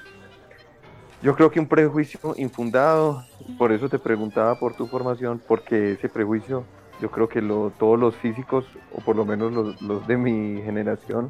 yo 1.21 1.35
creo 1.35 1.51
que 1.51 1.59
un 1.59 1.67
prejuicio 1.67 2.33
infundado, 2.37 3.25
por 3.57 3.71
eso 3.71 3.89
te 3.89 3.99
preguntaba 3.99 4.55
por 4.57 4.73
tu 4.75 4.87
formación, 4.87 5.41
porque 5.45 5.93
ese 5.93 6.07
prejuicio, 6.07 6.63
yo 7.01 7.11
creo 7.11 7.27
que 7.27 7.41
lo, 7.41 7.71
todos 7.77 7.99
los 7.99 8.15
físicos, 8.15 8.65
o 8.93 9.01
por 9.01 9.15
lo 9.15 9.25
menos 9.25 9.51
los, 9.81 10.07
de 10.07 10.17
mi 10.17 10.61
generación, 10.61 11.29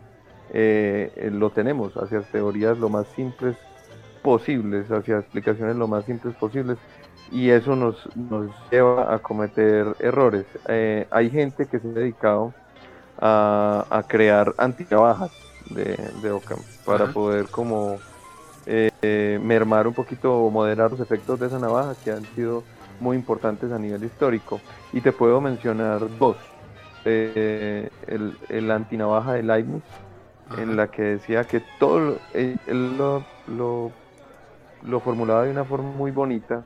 eh, 0.51 1.11
eh, 1.15 1.31
lo 1.31 1.49
tenemos 1.49 1.95
hacia 1.97 2.21
teorías 2.21 2.77
lo 2.77 2.89
más 2.89 3.07
simples 3.09 3.55
posibles, 4.21 4.91
hacia 4.91 5.17
explicaciones 5.19 5.75
lo 5.75 5.87
más 5.87 6.05
simples 6.05 6.35
posibles, 6.35 6.77
y 7.31 7.49
eso 7.49 7.75
nos, 7.75 8.15
nos 8.15 8.51
lleva 8.71 9.13
a 9.13 9.19
cometer 9.19 9.95
errores. 9.99 10.45
Hay 11.11 11.29
gente 11.29 11.67
que 11.67 11.79
se 11.79 11.87
ha 11.87 11.91
dedicado 11.91 12.53
a, 13.21 14.03
crear 14.07 14.53
antibajas 14.57 15.31
de, 15.69 15.97
de 16.21 16.31
Ockham 16.31 16.59
para 16.85 17.07
poder 17.07 17.47
como 17.47 17.97
eh, 18.65 19.39
mermar 19.41 19.87
un 19.87 19.93
poquito 19.93 20.43
o 20.43 20.51
moderar 20.51 20.91
los 20.91 20.99
efectos 20.99 21.39
de 21.39 21.47
esa 21.47 21.57
navaja 21.57 21.95
que 22.03 22.11
han 22.11 22.23
sido 22.35 22.63
muy 22.99 23.15
importantes 23.17 23.71
a 23.71 23.79
nivel 23.79 24.03
histórico. 24.03 24.59
Y 24.93 25.01
te 25.01 25.11
puedo 25.11 25.41
mencionar 25.41 26.01
dos. 26.17 26.37
Eh, 27.05 27.89
el, 28.07 28.37
el 28.49 28.69
antinavaja 28.69 29.33
de 29.33 29.43
Leibniz, 29.43 29.83
en 30.57 30.75
la 30.75 30.87
que 30.91 31.01
decía 31.01 31.45
que 31.45 31.61
todo 31.79 32.17
eh, 32.33 32.57
él, 32.67 32.97
lo, 32.97 33.23
lo, 33.47 34.99
formulaba 34.99 35.43
de 35.43 35.51
una 35.51 35.63
forma 35.63 35.91
muy 35.91 36.11
bonita, 36.11 36.63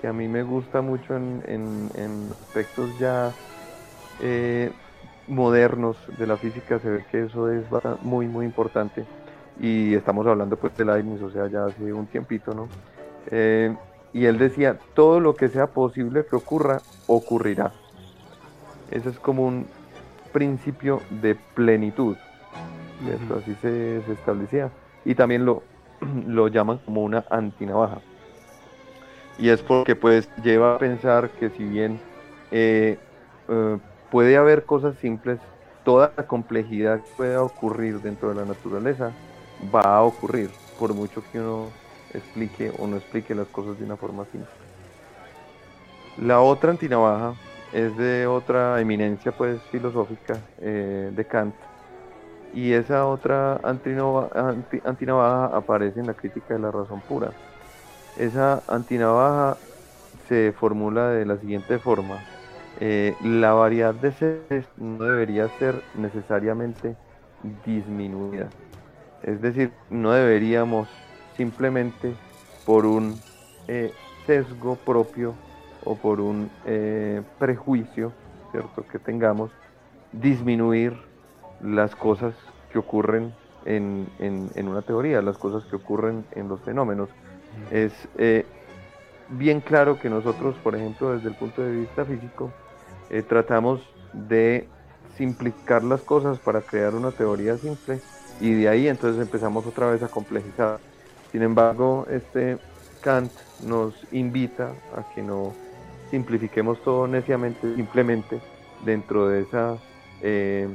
que 0.00 0.08
a 0.08 0.12
mí 0.12 0.26
me 0.26 0.42
gusta 0.42 0.80
mucho 0.80 1.14
en, 1.16 1.42
en, 1.46 2.30
aspectos 2.32 2.98
ya 2.98 3.32
modernos 5.26 5.96
de 6.18 6.26
la 6.26 6.36
física, 6.36 6.78
se 6.78 6.88
ve 6.88 7.04
que 7.10 7.24
eso 7.24 7.50
es 7.50 7.64
muy, 8.02 8.26
muy 8.26 8.44
importante 8.46 9.04
y 9.60 9.94
estamos 9.94 10.26
hablando 10.26 10.56
pues 10.56 10.76
de 10.76 10.84
Leibniz, 10.84 11.22
o 11.22 11.30
sea, 11.30 11.46
ya 11.48 11.66
hace 11.66 11.92
un 11.92 12.06
tiempito, 12.06 12.54
¿no? 12.54 12.68
Eh, 13.30 13.74
y 14.12 14.26
él 14.26 14.38
decía, 14.38 14.78
todo 14.94 15.20
lo 15.20 15.36
que 15.36 15.48
sea 15.48 15.68
posible 15.68 16.24
que 16.28 16.36
ocurra, 16.36 16.82
ocurrirá. 17.06 17.72
Ese 18.90 19.10
es 19.10 19.18
como 19.18 19.46
un 19.46 19.66
principio 20.32 21.00
de 21.22 21.36
plenitud, 21.54 22.16
Así 23.36 23.54
se, 23.60 23.98
establecía. 24.12 24.70
Y 25.04 25.14
también 25.14 25.44
lo, 25.44 25.62
lo 26.26 26.48
llaman 26.48 26.78
como 26.84 27.02
una 27.02 27.24
antinavaja. 27.28 27.98
Y 29.38 29.48
es 29.48 29.62
porque 29.62 29.96
pues 29.96 30.28
lleva 30.42 30.76
a 30.76 30.78
pensar 30.78 31.28
que 31.30 31.50
si 31.50 31.64
bien 31.64 31.98
eh, 32.52 32.98
eh, 33.48 33.78
puede 34.10 34.36
haber 34.36 34.64
cosas 34.64 34.96
simples, 35.00 35.38
toda 35.84 36.12
la 36.16 36.26
complejidad 36.26 37.00
que 37.00 37.16
pueda 37.16 37.42
ocurrir 37.42 38.00
dentro 38.00 38.30
de 38.30 38.36
la 38.36 38.44
naturaleza 38.44 39.12
va 39.74 39.96
a 39.96 40.02
ocurrir, 40.02 40.50
por 40.78 40.94
mucho 40.94 41.22
que 41.30 41.40
uno 41.40 41.68
explique 42.12 42.72
o 42.78 42.86
no 42.86 42.96
explique 42.96 43.34
las 43.34 43.48
cosas 43.48 43.78
de 43.78 43.84
una 43.84 43.96
forma 43.96 44.24
simple. 44.26 44.50
La 46.18 46.40
otra 46.40 46.70
antinavaja 46.70 47.34
es 47.72 47.96
de 47.96 48.26
otra 48.26 48.80
eminencia 48.80 49.32
pues 49.32 49.60
filosófica 49.72 50.38
eh, 50.60 51.10
de 51.14 51.24
Kant 51.24 51.54
y 52.54 52.72
esa 52.72 53.06
otra 53.06 53.60
antinavaja, 53.64 55.46
aparece 55.46 55.98
en 56.00 56.06
la 56.06 56.14
crítica 56.14 56.54
de 56.54 56.60
la 56.60 56.70
razón 56.70 57.00
pura. 57.00 57.32
Esa 58.16 58.62
antinavaja 58.68 59.56
se 60.28 60.52
formula 60.52 61.08
de 61.08 61.26
la 61.26 61.36
siguiente 61.36 61.80
forma. 61.80 62.20
Eh, 62.80 63.16
la 63.22 63.52
variedad 63.52 63.94
de 63.94 64.12
seres 64.12 64.66
no 64.76 65.04
debería 65.04 65.48
ser 65.58 65.82
necesariamente 65.94 66.96
disminuida. 67.64 68.50
Es 69.22 69.40
decir, 69.40 69.72
no 69.90 70.12
deberíamos 70.12 70.88
simplemente 71.36 72.14
por 72.64 72.84
un 72.86 73.20
eh, 73.68 73.92
sesgo 74.26 74.76
propio 74.76 75.34
o 75.82 75.94
por 75.96 76.20
un 76.20 76.50
eh, 76.64 77.22
prejuicio, 77.38 78.12
¿cierto?, 78.50 78.86
que 78.88 78.98
tengamos, 78.98 79.50
disminuir 80.12 80.94
las 81.60 81.94
cosas 81.94 82.34
que 82.70 82.78
ocurren 82.78 83.32
en, 83.64 84.08
una 84.68 84.82
teoría, 84.82 85.22
las 85.22 85.38
cosas 85.38 85.64
que 85.70 85.76
ocurren 85.76 86.24
en 86.32 86.48
los 86.48 86.60
fenómenos. 86.62 87.08
Es 87.70 87.92
eh, 88.18 88.46
bien 89.28 89.60
claro 89.60 89.98
que 89.98 90.10
nosotros, 90.10 90.56
por 90.62 90.76
ejemplo, 90.76 91.12
desde 91.12 91.28
el 91.28 91.34
punto 91.34 91.62
de 91.62 91.72
vista 91.72 92.04
físico, 92.04 92.52
tratamos 93.22 93.80
de 94.12 94.68
simplificar 95.16 95.84
las 95.84 96.00
cosas 96.02 96.38
para 96.38 96.60
crear 96.60 96.94
una 96.94 97.10
teoría 97.10 97.56
simple 97.56 98.00
y 98.40 98.52
de 98.52 98.68
ahí 98.68 98.88
entonces 98.88 99.22
empezamos 99.22 99.66
otra 99.66 99.90
vez 99.90 100.02
a 100.02 100.08
complejizar. 100.08 100.78
Sin 101.30 101.42
embargo, 101.42 102.06
este 102.10 102.58
Kant 103.00 103.32
nos 103.62 103.94
invita 104.12 104.72
a 104.96 105.14
que 105.14 105.22
no 105.22 105.52
simplifiquemos 106.10 106.82
todo 106.82 107.06
neciamente, 107.06 107.74
simplemente 107.74 108.40
dentro 108.84 109.28
de 109.28 109.42
esa 109.42 109.76
eh, 110.22 110.68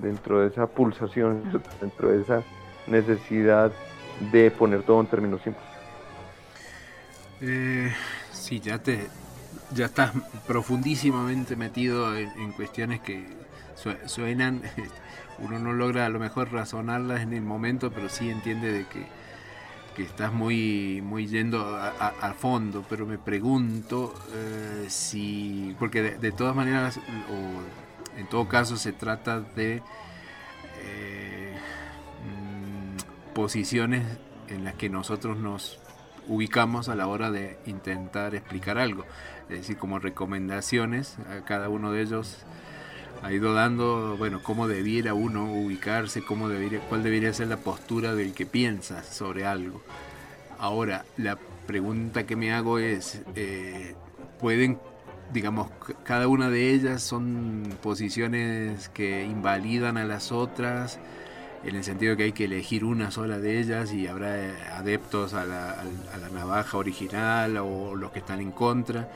dentro 0.00 0.40
de 0.40 0.48
esa 0.48 0.66
pulsación, 0.66 1.62
dentro 1.80 2.10
de 2.10 2.22
esa 2.22 2.42
necesidad 2.86 3.72
de 4.32 4.50
poner 4.50 4.82
todo 4.82 5.00
en 5.00 5.06
términos 5.06 5.42
simples. 5.42 5.64
Eh, 7.40 7.92
sí, 8.32 8.60
ya 8.60 8.82
te 8.82 9.08
ya 9.74 9.86
estás 9.86 10.12
profundísimamente 10.46 11.56
metido 11.56 12.16
en, 12.16 12.52
cuestiones 12.52 13.00
que 13.00 13.26
suenan 14.06 14.62
uno 15.40 15.58
no 15.58 15.72
logra 15.72 16.06
a 16.06 16.08
lo 16.08 16.18
mejor 16.18 16.52
razonarlas 16.52 17.22
en 17.22 17.32
el 17.32 17.42
momento, 17.42 17.90
pero 17.90 18.08
sí 18.08 18.30
entiende 18.30 18.72
de 18.72 18.86
que, 18.86 19.20
estás 20.00 20.32
muy, 20.32 21.02
muy 21.02 21.26
yendo 21.26 21.76
al 21.76 22.32
fondo. 22.32 22.82
Pero 22.88 23.04
me 23.04 23.18
pregunto 23.18 24.14
eh, 24.32 24.86
si, 24.88 25.76
porque 25.78 26.00
de, 26.00 26.32
todas 26.32 26.56
maneras, 26.56 26.96
o 26.96 28.18
en 28.18 28.26
todo 28.26 28.48
caso 28.48 28.78
se 28.78 28.94
trata 28.94 29.40
de 29.40 29.82
eh, 30.82 31.54
mm, 32.24 33.32
posiciones 33.34 34.06
en 34.48 34.64
las 34.64 34.72
que 34.76 34.88
nosotros 34.88 35.36
nos 35.36 35.78
ubicamos 36.28 36.88
a 36.88 36.94
la 36.94 37.06
hora 37.06 37.30
de 37.30 37.58
intentar 37.66 38.34
explicar 38.34 38.78
algo. 38.78 39.04
Es 39.48 39.58
decir, 39.58 39.76
como 39.76 39.98
recomendaciones 39.98 41.16
a 41.30 41.44
cada 41.44 41.68
uno 41.68 41.92
de 41.92 42.02
ellos 42.02 42.44
ha 43.22 43.32
ido 43.32 43.52
dando, 43.52 44.16
bueno, 44.16 44.40
cómo 44.42 44.66
debiera 44.68 45.14
uno 45.14 45.52
ubicarse, 45.52 46.22
cómo 46.22 46.48
debería, 46.48 46.80
cuál 46.80 47.02
debería 47.02 47.32
ser 47.32 47.48
la 47.48 47.58
postura 47.58 48.14
del 48.14 48.32
que 48.32 48.46
piensa 48.46 49.02
sobre 49.02 49.44
algo. 49.44 49.82
Ahora, 50.58 51.04
la 51.16 51.38
pregunta 51.66 52.26
que 52.26 52.36
me 52.36 52.52
hago 52.52 52.78
es, 52.78 53.22
eh, 53.34 53.94
¿pueden, 54.38 54.78
digamos, 55.32 55.70
cada 56.04 56.28
una 56.28 56.50
de 56.50 56.72
ellas 56.72 57.02
son 57.02 57.76
posiciones 57.82 58.88
que 58.88 59.24
invalidan 59.24 59.96
a 59.96 60.04
las 60.04 60.32
otras? 60.32 60.98
En 61.64 61.76
el 61.76 61.84
sentido 61.84 62.16
que 62.16 62.24
hay 62.24 62.32
que 62.32 62.44
elegir 62.44 62.84
una 62.84 63.10
sola 63.10 63.38
de 63.38 63.60
ellas 63.60 63.92
y 63.92 64.06
habrá 64.06 64.76
adeptos 64.78 65.34
a 65.34 65.44
la, 65.44 65.84
la 66.20 66.28
navaja 66.30 66.78
original 66.78 67.56
o 67.58 67.94
los 67.94 68.12
que 68.12 68.20
están 68.20 68.40
en 68.40 68.50
contra 68.50 69.08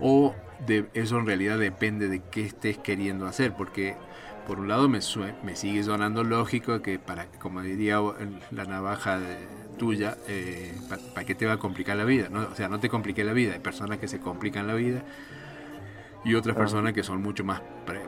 o 0.00 0.34
de, 0.66 0.86
eso 0.94 1.18
en 1.18 1.26
realidad 1.26 1.58
depende 1.58 2.08
de 2.08 2.22
qué 2.30 2.44
estés 2.44 2.78
queriendo 2.78 3.26
hacer, 3.26 3.54
porque 3.54 3.96
por 4.46 4.60
un 4.60 4.68
lado 4.68 4.88
me, 4.88 5.00
me 5.42 5.56
sigue 5.56 5.82
sonando 5.82 6.22
lógico 6.22 6.80
que 6.82 6.98
para, 6.98 7.26
como 7.38 7.62
diría 7.62 8.00
la 8.50 8.64
navaja 8.64 9.20
tuya, 9.78 10.16
eh, 10.28 10.74
¿para 11.14 11.26
qué 11.26 11.34
te 11.34 11.46
va 11.46 11.54
a 11.54 11.58
complicar 11.58 11.96
la 11.96 12.04
vida? 12.04 12.28
¿no? 12.30 12.46
O 12.50 12.54
sea, 12.54 12.68
no 12.68 12.78
te 12.80 12.88
complique 12.88 13.24
la 13.24 13.32
vida, 13.32 13.54
hay 13.54 13.60
personas 13.60 13.98
que 13.98 14.08
se 14.08 14.20
complican 14.20 14.66
la 14.66 14.74
vida 14.74 15.02
y 16.26 16.34
otras 16.34 16.56
personas 16.56 16.92
que 16.92 17.04
son 17.04 17.22
mucho 17.22 17.44
más 17.44 17.62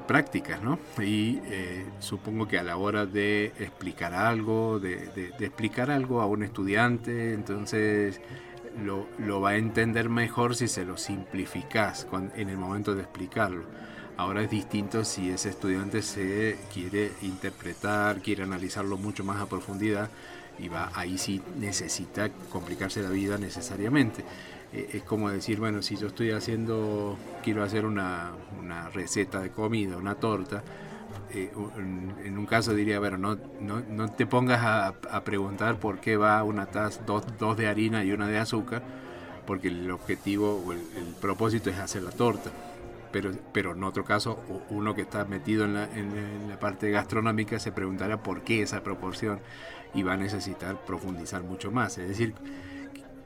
prácticas, 0.07 0.61
¿no? 0.61 0.79
Y 1.01 1.41
eh, 1.45 1.87
supongo 2.01 2.49
que 2.49 2.59
a 2.59 2.65
la 2.65 2.77
hora 2.77 3.07
de 3.07 3.53
explicar 3.61 4.13
algo, 4.13 4.81
de, 4.81 5.07
de 5.15 5.47
explicar 5.47 5.91
algo 5.91 6.21
a 6.21 6.27
un 6.27 6.43
estudiante, 6.43 7.33
entonces 7.33 8.21
lo, 8.85 9.41
va 9.41 9.51
a 9.51 9.57
entender 9.57 10.09
mejor 10.09 10.55
si 10.55 10.69
se 10.69 10.85
lo 10.85 10.97
simplificas 10.97 12.07
en 12.35 12.49
el 12.49 12.57
momento 12.57 12.95
de 12.95 13.03
explicarlo. 13.03 13.65
Ahora 14.19 14.43
es 14.43 14.51
distinto 14.51 15.05
si 15.05 15.31
ese 15.31 15.49
estudiante 15.49 16.03
se 16.03 16.59
quiere 16.75 17.13
interpretar, 17.23 18.21
quiere 18.21 18.43
analizarlo 18.43 18.99
mucho 18.99 19.25
más 19.25 19.41
a 19.41 19.47
profundidad 19.47 20.11
y 20.59 20.69
va 20.69 20.91
ahí 20.95 21.17
sí 21.19 21.41
necesita 21.57 22.29
complicarse 22.51 23.01
la 23.01 23.11
vida 23.11 23.39
necesariamente. 23.39 24.25
Eh, 24.73 24.91
es 24.95 25.03
como 25.05 25.31
decir, 25.31 25.61
bueno, 25.61 25.83
si 25.83 25.97
yo 25.97 26.09
estoy 26.09 26.33
haciendo, 26.33 27.17
quiero 27.43 27.63
hacer 27.63 27.87
una, 27.87 28.33
una 28.61 28.91
receta 28.91 29.41
de 29.41 29.51
comida, 29.51 29.97
una 29.97 30.17
torta, 30.17 30.63
eh, 31.31 31.53
en 32.25 32.39
un 32.39 32.47
caso 32.47 32.75
diría, 32.75 32.99
bueno, 32.99 33.19
no, 33.19 33.39
no, 33.61 33.83
no 33.89 34.11
te 34.11 34.27
pongas 34.27 34.61
a, 34.65 35.21
preguntar 35.25 35.79
por 35.79 36.01
qué 36.01 36.17
va 36.17 36.43
una 36.43 36.67
taza, 36.67 37.03
dos, 37.07 37.25
dos, 37.39 37.57
de 37.57 37.69
harina 37.69 38.03
y 38.05 38.13
una 38.13 38.27
de 38.27 38.39
azúcar, 38.39 38.83
porque 39.47 39.69
el 39.69 39.91
objetivo 39.91 40.63
o 40.67 40.73
el, 40.73 40.81
propósito 41.21 41.71
es 41.71 41.79
hacer 41.79 42.03
la 42.03 42.11
torta. 42.11 42.51
Pero, 43.11 43.31
pero 43.53 43.73
en 43.73 43.83
otro 43.85 44.05
caso, 44.05 44.43
uno 44.69 44.95
que 44.95 45.03
está 45.03 45.25
metido 45.25 45.65
en 45.65 45.75
la, 45.75 45.85
en 45.85 46.49
la 46.49 46.59
parte 46.59 46.91
gastronómica 46.91 47.59
se 47.59 47.73
preguntará 47.73 48.23
por 48.23 48.43
qué 48.43 48.63
esa 48.63 48.83
proporción 48.83 49.41
y 49.95 50.03
va 50.03 50.13
a 50.13 50.17
necesitar 50.17 50.77
profundizar 50.85 51.43
mucho 51.43 51.71
más. 51.71 51.97
Es 51.99 52.09
decir, 52.09 52.35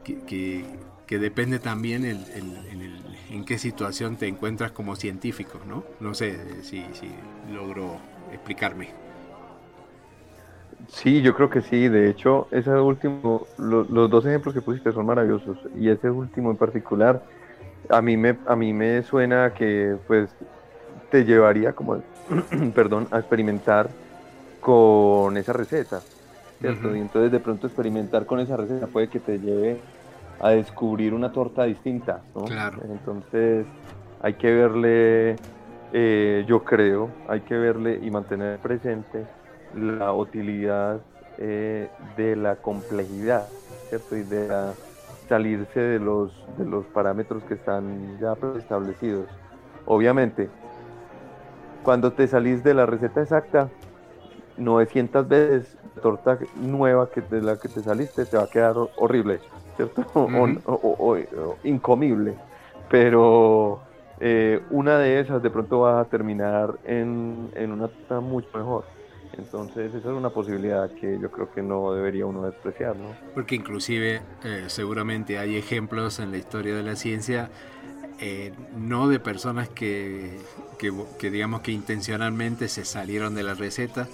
que, 0.05 0.19
que, 0.25 0.65
que 1.07 1.19
depende 1.19 1.59
también 1.59 2.05
el, 2.05 2.19
en 3.31 3.45
qué 3.45 3.59
situación 3.59 4.17
te 4.17 4.29
encuentras 4.29 4.73
como 4.73 4.97
científico, 4.97 5.61
¿no? 5.67 5.85
No 6.01 6.15
sé 6.15 6.63
si, 6.63 6.85
si 6.93 7.11
logro 7.53 7.99
explicarme. 8.33 8.91
Sí, 10.89 11.23
yo 11.23 11.35
creo 11.35 11.49
que 11.51 11.63
sí. 11.63 11.89
De 11.89 12.11
hecho, 12.11 12.49
ese 12.51 12.71
último, 12.71 13.47
los 13.59 14.11
dos 14.11 14.27
ejemplos 14.27 14.55
que 14.55 14.63
pusiste 14.63 14.93
son 14.93 15.07
maravillosos 15.07 15.59
y 15.79 15.89
ese 15.89 16.11
último 16.11 16.51
en 16.51 16.57
particular, 16.57 17.23
a 17.89 18.03
mí 18.03 18.17
me, 18.17 18.39
a 18.47 18.57
mí 18.57 18.73
me 18.73 19.03
suena 19.03 19.53
que, 19.55 19.97
pues, 20.07 20.35
te 21.11 21.25
llevaría 21.25 21.73
como, 21.73 22.03
perdón, 22.75 23.09
a 23.11 23.19
experimentar 23.19 23.91
con 24.61 25.37
esa 25.37 25.53
receta, 25.53 26.01
¿cierto? 26.61 26.95
Y 26.95 27.01
entonces 27.01 27.33
de 27.33 27.41
pronto 27.41 27.67
experimentar 27.67 28.27
con 28.27 28.41
esa 28.41 28.57
receta 28.57 28.87
puede 28.87 29.09
que 29.09 29.19
te 29.21 29.39
lleve 29.39 29.81
a 30.41 30.51
descubrir 30.51 31.15
una 31.15 31.33
torta 31.33 31.65
distinta, 31.65 32.23
¿no? 32.35 32.45
Claro. 32.45 32.79
Entonces 32.85 33.67
hay 34.21 34.35
que 34.35 34.53
verle, 34.53 35.37
eh, 35.93 36.45
yo 36.47 36.63
creo, 36.63 37.11
hay 37.29 37.41
que 37.41 37.55
verle 37.57 37.99
y 38.03 38.11
mantener 38.11 38.59
presente 38.61 39.27
la 39.75 40.13
utilidad 40.13 41.01
eh, 41.39 41.89
de 42.17 42.37
la 42.37 42.57
complejidad, 42.57 43.49
¿cierto? 43.89 44.17
Y 44.17 44.23
de 44.23 44.73
salirse 45.33 45.81
de 45.81 45.99
los, 45.99 46.31
de 46.59 46.67
los 46.67 46.85
parámetros 46.89 47.43
que 47.45 47.55
están 47.55 48.19
ya 48.21 48.37
establecidos. 48.59 49.25
Obviamente, 49.87 50.51
cuando 51.83 52.13
te 52.13 52.27
salís 52.27 52.63
de 52.63 52.75
la 52.75 52.85
receta 52.85 53.23
exacta, 53.23 53.71
900 54.59 55.27
veces 55.27 55.79
la 55.97 56.03
torta 56.03 56.39
nueva 56.61 57.09
que 57.11 57.23
de 57.23 57.41
la 57.41 57.57
que 57.57 57.71
te 57.71 57.81
saliste 57.81 58.27
te 58.27 58.37
va 58.37 58.43
a 58.43 58.51
quedar 58.51 58.75
horrible. 58.97 59.41
¿cierto? 59.77 60.05
o, 60.67 61.17
incomible. 61.65 62.35
Pero 62.91 63.81
eh, 64.21 64.61
una 64.69 64.99
de 64.99 65.19
esas 65.19 65.43
de 65.43 65.49
pronto 65.49 65.81
va 65.81 66.01
a 66.01 66.05
terminar 66.05 66.75
en, 66.85 67.49
una 67.57 67.89
cosa 67.89 68.21
mucho 68.21 68.49
mejor. 68.53 68.85
Entonces 69.39 69.95
esa 69.95 70.11
es 70.11 70.17
una 70.17 70.31
posibilidad 70.31 70.91
que 70.91 71.19
yo 71.19 71.31
creo 71.31 71.51
que 71.51 71.63
no 71.63 71.93
debería 71.93 72.27
uno 72.27 72.43
despreciar, 72.43 72.97
¿no? 72.97 73.15
Porque 73.35 73.55
inclusive 73.55 74.21
eh, 74.45 74.65
seguramente 74.69 75.39
hay 75.39 75.57
ejemplos 75.57 76.19
en 76.19 76.31
la 76.31 76.39
historia 76.39 76.75
de 76.75 76.83
la 76.83 76.97
ciencia, 76.97 77.51
eh, 78.21 78.53
no 78.77 79.09
de 79.09 79.21
personas 79.21 79.69
que, 79.69 80.39
que, 80.79 81.31
digamos 81.31 81.63
que 81.63 81.73
intencionalmente 81.73 82.69
se 82.69 82.85
salieron 82.85 83.35
de 83.35 83.43
la 83.43 83.55
receta, 83.55 84.07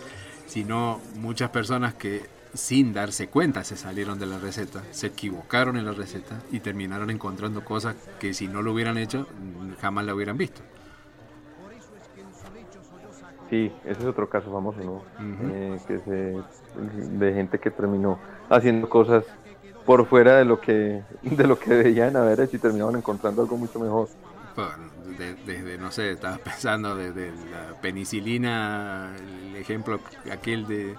sino 0.47 1.01
muchas 1.17 1.51
personas 1.51 1.95
que 1.95 2.23
sin 2.55 2.93
darse 2.95 3.29
cuenta 3.29 3.65
se 3.65 3.77
salieron 3.77 4.19
de 4.19 4.27
la 4.27 4.39
receta, 4.39 4.83
se 4.93 5.09
equivocaron 5.09 5.77
en 5.77 5.85
la 5.85 5.93
receta 5.93 6.41
y 6.51 6.61
terminaron 6.61 7.11
encontrando 7.11 7.65
cosas 7.65 7.97
que 8.19 8.33
si 8.33 8.49
no 8.49 8.63
lo 8.63 8.73
hubieran 8.73 8.97
hecho 8.97 9.27
jamás 9.81 10.07
la 10.07 10.15
hubieran 10.15 10.39
visto. 10.39 10.63
Sí, 13.51 13.73
ese 13.85 14.01
es 14.01 14.07
otro 14.07 14.29
caso 14.29 14.53
famoso, 14.53 14.81
¿no? 14.81 15.03
Eh, 15.53 15.79
que 15.87 15.99
de 17.19 17.33
gente 17.33 17.59
que 17.59 17.71
terminó 17.71 18.19
haciendo 18.51 18.89
cosas 18.89 19.25
por 19.87 20.07
fuera 20.07 20.37
de 20.37 20.45
lo 20.45 20.61
que 20.61 21.03
de 21.23 21.47
lo 21.47 21.59
que 21.59 21.75
debían 21.75 22.17
haber 22.17 22.41
hecho 22.41 22.57
y 22.57 22.59
terminaron 22.59 22.97
encontrando 22.97 23.43
algo 23.43 23.57
mucho 23.57 23.79
mejor. 23.79 24.09
desde, 25.47 25.79
no 25.79 25.91
sé, 25.91 26.13
estabas 26.13 26.41
pensando 26.41 26.95
desde 26.95 27.31
la 27.51 27.81
penicilina, 27.81 29.15
el 29.17 29.57
ejemplo 29.57 30.01
aquel 30.31 30.67
de 30.67 30.95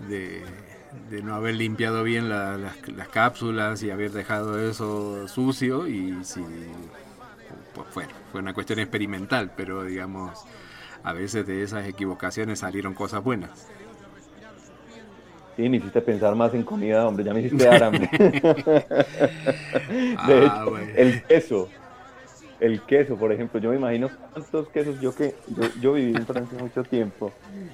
de, 0.00 1.22
no 1.22 1.34
haber 1.34 1.54
limpiado 1.54 2.02
bien 2.02 2.28
las, 2.28 2.76
cápsulas 3.10 3.82
y 3.82 3.90
haber 3.90 4.12
dejado 4.12 4.58
eso 4.68 5.28
sucio 5.28 5.86
y 5.86 6.24
si 6.24 6.42
pues 7.74 7.86
fue, 7.90 8.06
fue 8.32 8.40
una 8.40 8.54
cuestión 8.54 8.78
experimental, 8.78 9.52
pero 9.56 9.84
digamos, 9.84 10.44
a 11.06 11.12
veces 11.12 11.46
de 11.46 11.62
esas 11.62 11.86
equivocaciones 11.86 12.58
salieron 12.58 12.92
cosas 12.92 13.22
buenas. 13.22 13.68
Sí, 15.56 15.68
me 15.68 15.76
hiciste 15.76 16.00
pensar 16.02 16.34
más 16.34 16.52
en 16.52 16.64
comida, 16.64 17.06
hombre, 17.06 17.24
ya 17.24 17.32
me 17.32 17.40
hiciste 17.40 17.64
dar 17.64 17.84
hambre. 17.84 18.10
Ah, 20.18 20.66
el 20.96 21.22
queso 21.22 21.68
el 22.58 22.80
queso, 22.82 23.16
por 23.16 23.30
ejemplo, 23.30 23.60
yo 23.60 23.70
me 23.70 23.76
imagino 23.76 24.10
cuántos 24.32 24.68
quesos, 24.70 25.00
yo 25.00 25.14
que 25.14 25.36
yo, 25.80 25.92
viví 25.92 26.16
en 26.16 26.26
Francia 26.26 26.58
mucho 26.58 26.82
tiempo 26.82 27.30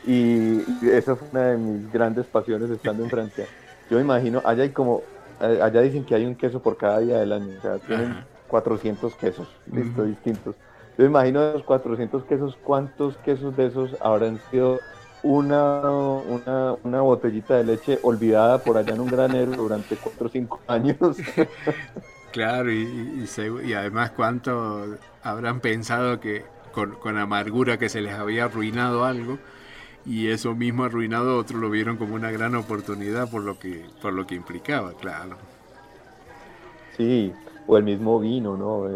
y 0.07 0.61
esa 0.87 1.17
fue 1.17 1.29
una 1.31 1.47
de 1.53 1.57
mis 1.57 1.93
grandes 1.93 2.27
pasiones 2.27 2.69
estando 2.69 3.05
en 3.05 3.09
Francia. 3.09 3.47
Yo 3.89 3.97
me 3.97 4.03
imagino, 4.03 4.43
allá 4.45 4.65
hay 4.65 4.71
como, 4.71 5.03
eh, 5.41 5.59
allá 5.63 5.81
dicen 5.81 6.05
que 6.05 6.15
hay 6.15 6.27
un 6.27 6.35
queso 6.35 6.61
por 6.61 6.77
cada 6.77 6.99
día 6.99 7.19
del 7.19 7.33
año, 7.33 7.57
o 7.59 7.63
sea, 7.63 7.79
tienen 7.79 8.25
400 8.49 9.15
quesos, 9.15 9.49
listo, 9.73 10.05
distintos. 10.05 10.57
Yo 10.99 11.05
me 11.05 11.07
imagino 11.07 11.41
de 11.41 11.53
los 11.55 11.63
400 11.65 12.25
quesos, 12.25 12.59
¿cuántos 12.63 13.17
quesos 13.19 13.57
de 13.57 13.67
esos 13.67 13.97
habrán 14.01 14.41
sido 14.51 14.79
una, 15.23 15.81
una, 15.91 16.75
una, 16.83 17.01
botellita 17.01 17.57
de 17.57 17.65
leche 17.65 17.99
olvidada 18.03 18.59
por 18.59 18.77
allá 18.77 18.95
en 18.95 19.01
un 19.01 19.09
granero 19.09 19.53
durante 19.53 19.97
4 19.97 20.27
o 20.27 20.29
5 20.29 20.61
años. 20.69 20.99
Claro, 22.33 22.73
y, 22.73 23.27
y, 23.63 23.73
además 23.75 24.13
cuánto 24.13 24.97
habrán 25.23 25.61
pensado 25.61 26.19
que 26.19 26.47
con, 26.73 26.93
con, 26.93 27.19
amargura 27.19 27.77
que 27.77 27.91
se 27.91 28.01
les 28.01 28.15
había 28.15 28.47
arruinado 28.47 29.05
algo 29.05 29.39
y 30.07 30.29
eso 30.29 30.55
mismo 30.55 30.85
arruinado 30.85 31.37
otros 31.37 31.61
lo 31.61 31.69
vieron 31.69 31.99
como 31.99 32.15
una 32.15 32.31
gran 32.31 32.55
oportunidad 32.55 33.31
por 33.31 33.43
lo 33.43 33.59
que 33.59 33.85
por 34.01 34.15
lo 34.15 34.27
que 34.27 34.35
implicaba, 34.35 34.95
claro. 34.95 35.37
Sí, 36.97 37.35
o 37.67 37.77
el 37.77 37.85
mismo 37.85 38.19
vino, 38.19 38.57
¿no? 38.57 38.89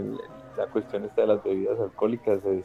La 0.56 0.66
cuestión 0.66 1.04
esta 1.04 1.22
de 1.22 1.26
las 1.28 1.44
bebidas 1.44 1.78
alcohólicas 1.80 2.44
es 2.44 2.64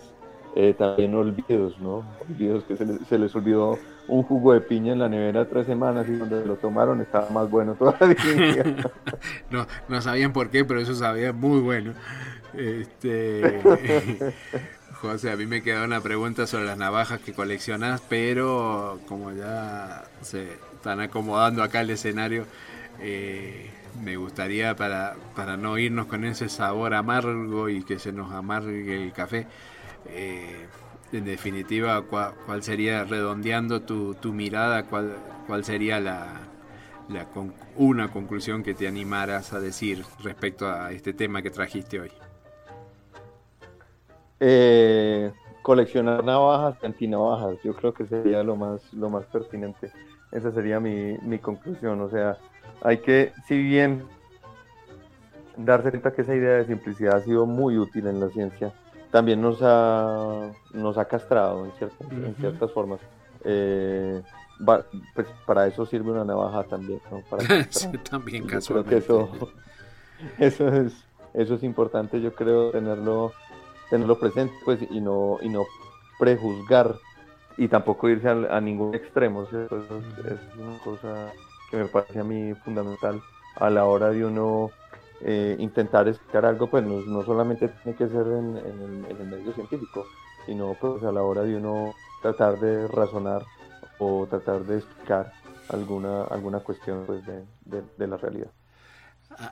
Eh, 0.53 0.73
también 0.77 1.15
olvidos, 1.15 1.79
¿no? 1.79 2.03
Olvidos 2.29 2.65
que 2.65 2.75
se 2.75 3.17
les, 3.17 3.35
olvidó 3.35 3.79
un 4.09 4.23
jugo 4.23 4.53
de 4.53 4.59
piña 4.59 4.91
en 4.91 4.99
la 4.99 5.07
nevera 5.07 5.47
tres 5.47 5.65
semanas 5.65 6.05
y 6.09 6.17
cuando 6.17 6.43
lo 6.45 6.57
tomaron 6.57 6.99
estaba 6.99 7.29
más 7.29 7.49
bueno 7.49 7.73
todavía. 7.79 8.65
no, 9.49 9.65
no 9.87 10.01
sabían 10.01 10.33
por 10.33 10.49
qué, 10.49 10.65
pero 10.65 10.81
eso 10.81 10.93
sabía 10.93 11.31
muy 11.31 11.61
bueno. 11.61 11.93
Este, 12.53 13.61
José, 15.01 15.31
a 15.31 15.37
mí 15.37 15.45
me 15.45 15.63
queda 15.63 15.85
una 15.85 16.01
pregunta 16.01 16.45
sobre 16.47 16.65
las 16.65 16.77
navajas 16.77 17.21
que 17.21 17.31
coleccionas, 17.33 18.01
pero 18.09 18.99
como 19.07 19.31
ya 19.31 20.03
se 20.19 20.49
están 20.75 20.99
acomodando 20.99 21.63
acá 21.63 21.79
el 21.79 21.91
escenario, 21.91 22.45
eh, 22.99 23.69
me 23.99 24.15
gustaría 24.15 24.75
para, 24.75 25.15
para 25.35 25.57
no 25.57 25.77
irnos 25.77 26.07
con 26.07 26.25
ese 26.25 26.49
sabor 26.49 26.93
amargo 26.93 27.69
y 27.69 27.83
que 27.83 27.99
se 27.99 28.11
nos 28.11 28.31
amargue 28.31 29.03
el 29.03 29.13
café, 29.13 29.47
eh, 30.07 30.67
en 31.11 31.25
definitiva, 31.25 32.01
¿cuál, 32.03 32.63
sería, 32.63 33.03
redondeando 33.03 33.81
tu, 33.81 34.13
tu 34.15 34.31
mirada, 34.33 34.83
cuál, 34.83 35.17
cuál 35.45 35.65
sería 35.65 35.99
la, 35.99 36.41
la 37.09 37.27
una 37.75 38.09
conclusión 38.09 38.63
que 38.63 38.73
te 38.73 38.87
animaras 38.87 39.53
a 39.53 39.59
decir 39.59 40.05
respecto 40.23 40.69
a 40.69 40.91
este 40.91 41.13
tema 41.13 41.41
que 41.41 41.51
trajiste 41.51 41.99
hoy? 41.99 42.11
Eh, 44.39 45.31
coleccionar 45.61 46.23
navajas 46.23 46.83
antinavajas, 46.83 47.57
yo 47.63 47.75
creo 47.75 47.93
que 47.93 48.05
sería 48.05 48.41
lo 48.43 48.55
más, 48.55 48.93
lo 48.93 49.09
más 49.09 49.25
pertinente. 49.25 49.91
Esa 50.31 50.51
sería 50.51 50.79
mi, 50.79 51.17
mi 51.23 51.39
conclusión. 51.39 51.99
O 52.01 52.09
sea, 52.09 52.37
hay 52.81 52.97
que, 52.99 53.33
si 53.47 53.57
bien 53.57 54.03
darse 55.57 55.89
cuenta 55.89 56.11
que 56.13 56.21
esa 56.21 56.35
idea 56.35 56.57
de 56.57 56.65
simplicidad 56.65 57.17
ha 57.17 57.21
sido 57.21 57.45
muy 57.45 57.77
útil 57.77 58.07
en 58.07 58.19
la 58.19 58.29
ciencia, 58.29 58.73
también 59.11 59.41
nos 59.41 59.59
ha, 59.61 60.51
nos 60.73 60.97
ha 60.97 61.05
castrado 61.05 61.65
en, 61.65 61.71
ciertas, 61.73 62.11
en 62.11 62.35
ciertas 62.35 62.71
formas. 62.71 62.99
Eh, 63.43 64.21
pues 65.15 65.27
para 65.45 65.65
eso 65.67 65.85
sirve 65.85 66.11
una 66.11 66.23
navaja 66.23 66.63
también, 66.63 67.01
Para, 67.29 67.43
también 68.09 68.45
creo 68.45 68.83
que 68.83 68.97
eso, 68.97 69.29
eso 70.37 70.67
es 70.67 70.93
eso 71.33 71.55
es 71.55 71.63
importante, 71.63 72.21
yo 72.21 72.35
creo 72.35 72.71
tenerlo 72.71 73.31
tenerlo 73.89 74.19
presente, 74.19 74.53
pues 74.65 74.79
y 74.89 75.01
no 75.01 75.37
y 75.41 75.49
no 75.49 75.65
prejuzgar 76.19 76.95
y 77.57 77.67
tampoco 77.67 78.09
irse 78.09 78.29
a, 78.29 78.61
ningún 78.61 78.95
extremo. 78.95 79.43
Eso 79.43 79.63
es, 79.65 79.69
una 80.57 80.77
cosa 80.83 81.31
que 81.71 81.77
me 81.77 81.85
parece 81.85 82.19
a 82.19 82.23
mí 82.23 82.53
fundamental 82.53 83.21
a 83.55 83.69
la 83.69 83.85
hora 83.85 84.09
de 84.09 84.25
uno 84.25 84.69
eh, 85.21 85.55
intentar 85.59 86.07
explicar 86.07 86.45
algo, 86.45 86.67
pues 86.67 86.83
no, 86.83 87.23
solamente 87.23 87.69
tiene 87.69 87.97
que 87.97 88.07
ser 88.07 88.27
en, 88.27 88.57
el, 88.57 89.27
medio 89.27 89.53
científico, 89.53 90.05
sino 90.45 90.75
pues 90.79 91.03
a 91.03 91.11
la 91.11 91.23
hora 91.23 91.43
de 91.43 91.55
uno 91.55 91.93
tratar 92.21 92.59
de 92.59 92.87
razonar 92.87 93.43
o 93.99 94.27
tratar 94.27 94.63
de 94.65 94.77
explicar 94.77 95.31
alguna, 95.69 96.23
alguna 96.23 96.59
cuestión 96.59 97.05
pues, 97.05 97.23
de, 97.25 98.07
la 98.07 98.17
realidad. 98.17 98.49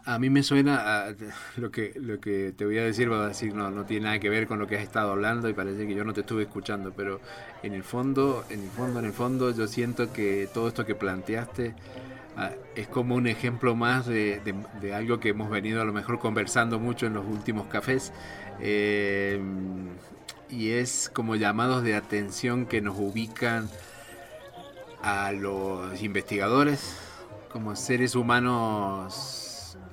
A, 0.06 0.20
mí 0.20 0.30
me 0.30 0.44
suena 0.44 1.06
a, 1.08 1.14
lo 1.58 1.72
que 1.72 1.94
lo 1.96 2.20
que 2.20 2.54
te 2.56 2.66
voy 2.66 2.78
a 2.78 2.84
decir, 2.84 3.12
va 3.12 3.26
a 3.26 3.28
decir 3.30 3.54
no 3.54 3.72
no 3.72 3.86
tiene 3.86 4.06
nada 4.06 4.20
que 4.20 4.30
ver 4.30 4.48
con 4.48 4.60
lo 4.60 4.68
que 4.68 4.78
has 4.78 4.84
estado 4.84 5.12
hablando 5.12 5.50
y 5.50 5.54
parece 5.54 5.88
que 5.88 5.96
yo 5.96 6.04
no 6.04 6.14
te 6.14 6.22
estuve 6.22 6.44
escuchando, 6.44 6.94
pero 6.96 7.22
en 7.64 7.74
el 7.74 7.84
fondo, 7.84 8.46
en 8.50 8.64
el 8.64 8.70
fondo, 8.70 9.00
en 9.00 9.06
el 9.06 9.14
fondo, 9.14 9.52
yo 9.52 9.68
siento 9.68 10.14
que 10.14 10.50
todo 10.54 10.68
esto 10.68 10.86
que 10.86 10.96
planteaste 10.96 11.76
Ah, 12.42 12.52
es 12.74 12.88
como 12.88 13.16
un 13.16 13.28
ejemplo 13.28 13.76
más 13.76 14.06
de, 14.06 14.42
algo 14.96 15.20
que 15.20 15.30
hemos 15.30 15.50
venido 15.50 15.82
a 15.82 15.84
lo 15.84 15.92
mejor 15.92 16.20
conversando 16.20 16.80
mucho 16.80 17.06
en 17.06 17.14
los 17.14 17.26
últimos 17.26 17.68
cafés. 17.68 18.14
Eh, 18.62 19.42
y 20.50 20.70
es 20.70 21.12
como 21.14 21.36
llamados 21.36 21.84
de 21.84 21.96
atención 21.96 22.66
que 22.66 22.80
nos 22.80 22.98
ubican 22.98 23.70
a 25.02 25.34
los 25.34 26.02
investigadores 26.02 26.96
como 27.52 27.76
seres 27.76 28.16
humanos 28.16 29.49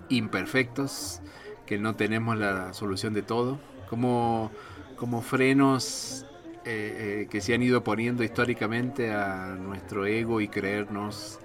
imperfectos, 0.09 1.21
que 1.67 1.79
no 1.79 1.97
tenemos 1.97 2.37
la 2.39 2.73
solución 2.73 3.15
de 3.15 3.23
todo, 3.23 3.59
como, 3.89 4.51
como 4.97 5.23
frenos 5.23 6.27
eh, 6.65 7.23
eh, 7.23 7.29
que 7.31 7.41
se 7.41 7.55
han 7.55 7.63
ido 7.63 7.85
poniendo 7.85 8.25
históricamente 8.25 9.13
a 9.13 9.57
nuestro 9.59 10.07
ego 10.07 10.41
y 10.41 10.49
creernos 10.49 11.39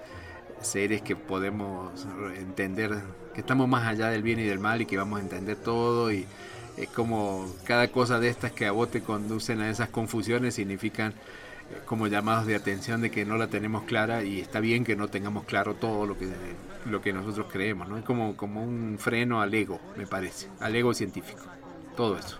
seres 0.60 1.02
que 1.02 1.16
podemos 1.16 2.06
entender, 2.36 3.02
que 3.34 3.40
estamos 3.40 3.68
más 3.68 3.86
allá 3.86 4.08
del 4.08 4.22
bien 4.22 4.38
y 4.40 4.44
del 4.44 4.58
mal 4.58 4.80
y 4.80 4.86
que 4.86 4.96
vamos 4.96 5.20
a 5.20 5.22
entender 5.22 5.56
todo 5.56 6.12
y 6.12 6.26
es 6.76 6.88
como 6.88 7.52
cada 7.64 7.88
cosa 7.88 8.18
de 8.18 8.28
estas 8.28 8.52
que 8.52 8.66
a 8.66 8.72
vos 8.72 8.88
conducen 9.04 9.60
a 9.60 9.70
esas 9.70 9.90
confusiones 9.90 10.54
significan 10.54 11.14
como 11.84 12.06
llamados 12.06 12.46
de 12.46 12.54
atención 12.54 13.00
de 13.00 13.10
que 13.10 13.24
no 13.24 13.36
la 13.36 13.48
tenemos 13.48 13.84
clara 13.84 14.22
y 14.24 14.40
está 14.40 14.60
bien 14.60 14.84
que 14.84 14.96
no 14.96 15.08
tengamos 15.08 15.44
claro 15.44 15.74
todo 15.74 16.06
lo 16.06 16.16
que 16.18 16.28
lo 16.84 17.00
que 17.00 17.12
nosotros 17.12 17.46
creemos, 17.50 17.88
¿no? 17.88 17.96
Es 17.96 18.04
como, 18.04 18.36
como 18.36 18.62
un 18.62 18.96
freno 18.98 19.40
al 19.40 19.54
ego, 19.54 19.78
me 19.96 20.06
parece, 20.06 20.48
al 20.60 20.74
ego 20.74 20.94
científico, 20.94 21.42
todo 21.96 22.18
eso. 22.18 22.38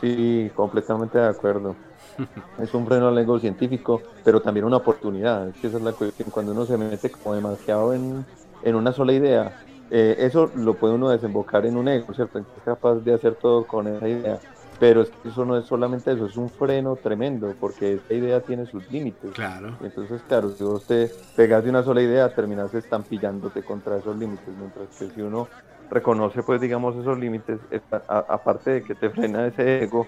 Sí, 0.00 0.50
completamente 0.54 1.18
de 1.18 1.26
acuerdo. 1.26 1.76
es 2.58 2.72
un 2.74 2.86
freno 2.86 3.08
al 3.08 3.18
ego 3.18 3.38
científico, 3.38 4.02
pero 4.24 4.40
también 4.40 4.64
una 4.64 4.76
oportunidad. 4.78 5.48
esa 5.48 5.76
es 5.76 5.82
la 5.82 5.92
cuestión. 5.92 6.30
Cuando 6.30 6.52
uno 6.52 6.64
se 6.66 6.76
mete 6.76 7.10
como 7.10 7.34
demasiado 7.34 7.92
en, 7.94 8.24
en 8.62 8.74
una 8.74 8.92
sola 8.92 9.12
idea, 9.12 9.52
eh, 9.90 10.16
eso 10.18 10.50
lo 10.54 10.74
puede 10.74 10.94
uno 10.94 11.08
desembocar 11.10 11.66
en 11.66 11.76
un 11.76 11.88
ego, 11.88 12.12
¿cierto? 12.14 12.38
Es 12.38 12.46
capaz 12.64 12.96
de 12.96 13.14
hacer 13.14 13.34
todo 13.36 13.66
con 13.66 13.86
esa 13.88 14.08
idea. 14.08 14.40
Pero 14.80 15.02
es 15.02 15.10
que 15.10 15.28
eso 15.28 15.44
no 15.44 15.58
es 15.58 15.66
solamente 15.66 16.12
eso, 16.12 16.26
es 16.26 16.36
un 16.36 16.48
freno 16.48 16.96
tremendo, 16.96 17.52
porque 17.58 17.94
esa 17.94 18.14
idea 18.14 18.40
tiene 18.40 18.64
sus 18.66 18.88
límites. 18.90 19.32
Claro. 19.32 19.76
Entonces, 19.82 20.22
claro, 20.28 20.50
si 20.50 20.62
vos 20.62 20.86
te 20.86 21.10
pegas 21.34 21.64
de 21.64 21.70
una 21.70 21.82
sola 21.82 22.00
idea, 22.00 22.32
terminas 22.32 22.72
estampillándote 22.74 23.62
contra 23.62 23.96
esos 23.96 24.16
límites. 24.16 24.48
Mientras 24.56 24.88
que 24.96 25.10
si 25.10 25.20
uno 25.20 25.48
reconoce, 25.90 26.42
pues, 26.42 26.60
digamos, 26.60 26.96
esos 26.96 27.18
límites, 27.18 27.58
aparte 28.06 28.70
de 28.70 28.82
que 28.82 28.94
te 28.94 29.10
frena 29.10 29.46
ese 29.46 29.82
ego, 29.82 30.06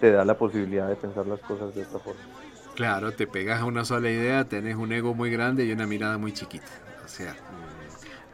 te 0.00 0.10
da 0.10 0.24
la 0.24 0.34
posibilidad 0.36 0.88
de 0.88 0.96
pensar 0.96 1.26
las 1.26 1.40
cosas 1.40 1.74
de 1.74 1.82
esta 1.82 1.98
forma. 1.98 2.20
Claro, 2.74 3.12
te 3.12 3.26
pegas 3.26 3.60
a 3.60 3.64
una 3.64 3.84
sola 3.84 4.10
idea, 4.10 4.44
tenés 4.44 4.76
un 4.76 4.92
ego 4.92 5.14
muy 5.14 5.30
grande 5.30 5.64
y 5.64 5.72
una 5.72 5.86
mirada 5.86 6.18
muy 6.18 6.32
chiquita. 6.32 6.66
O 7.04 7.08
sea, 7.08 7.34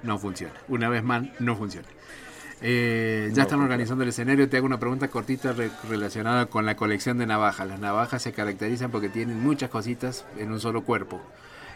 no 0.03 0.19
funciona. 0.19 0.55
Una 0.69 0.89
vez 0.89 1.03
más, 1.03 1.25
no 1.41 1.57
funciona. 1.57 1.89
Eh, 2.67 3.31
ya 3.35 3.43
están 3.43 3.61
organizando 3.61 4.05
el 4.05 4.09
escenario. 4.09 4.49
Te 4.49 4.57
hago 4.57 4.65
una 4.65 4.81
pregunta 4.81 5.09
cortita 5.09 5.55
relacionada 5.89 6.47
con 6.47 6.65
la 6.65 6.77
colección 6.77 7.19
de 7.19 7.27
navajas. 7.27 7.69
Las 7.69 7.79
navajas 7.79 8.23
se 8.23 8.33
caracterizan 8.33 8.91
porque 8.91 9.11
tienen 9.11 9.39
muchas 9.43 9.69
cositas 9.69 10.25
en 10.39 10.51
un 10.51 10.61
solo 10.61 10.83
cuerpo. 10.83 11.21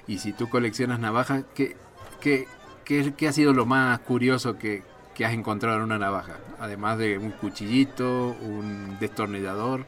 Y 0.07 0.19
si 0.19 0.33
tú 0.33 0.49
coleccionas 0.49 0.99
navajas, 0.99 1.45
¿qué, 1.55 1.77
qué, 2.21 2.47
qué 2.85 3.29
ha 3.29 3.33
sido 3.33 3.53
lo 3.53 3.67
más 3.67 3.99
curioso 3.99 4.57
que, 4.57 4.83
que 5.19 5.27
has 5.27 5.33
encontrado 5.33 5.79
en 5.79 5.83
una 5.83 5.99
navaja, 5.99 6.37
además 6.61 6.97
de 6.97 7.19
un 7.19 7.33
cuchillito, 7.33 8.37
un 8.41 8.99
destornillador. 9.01 9.85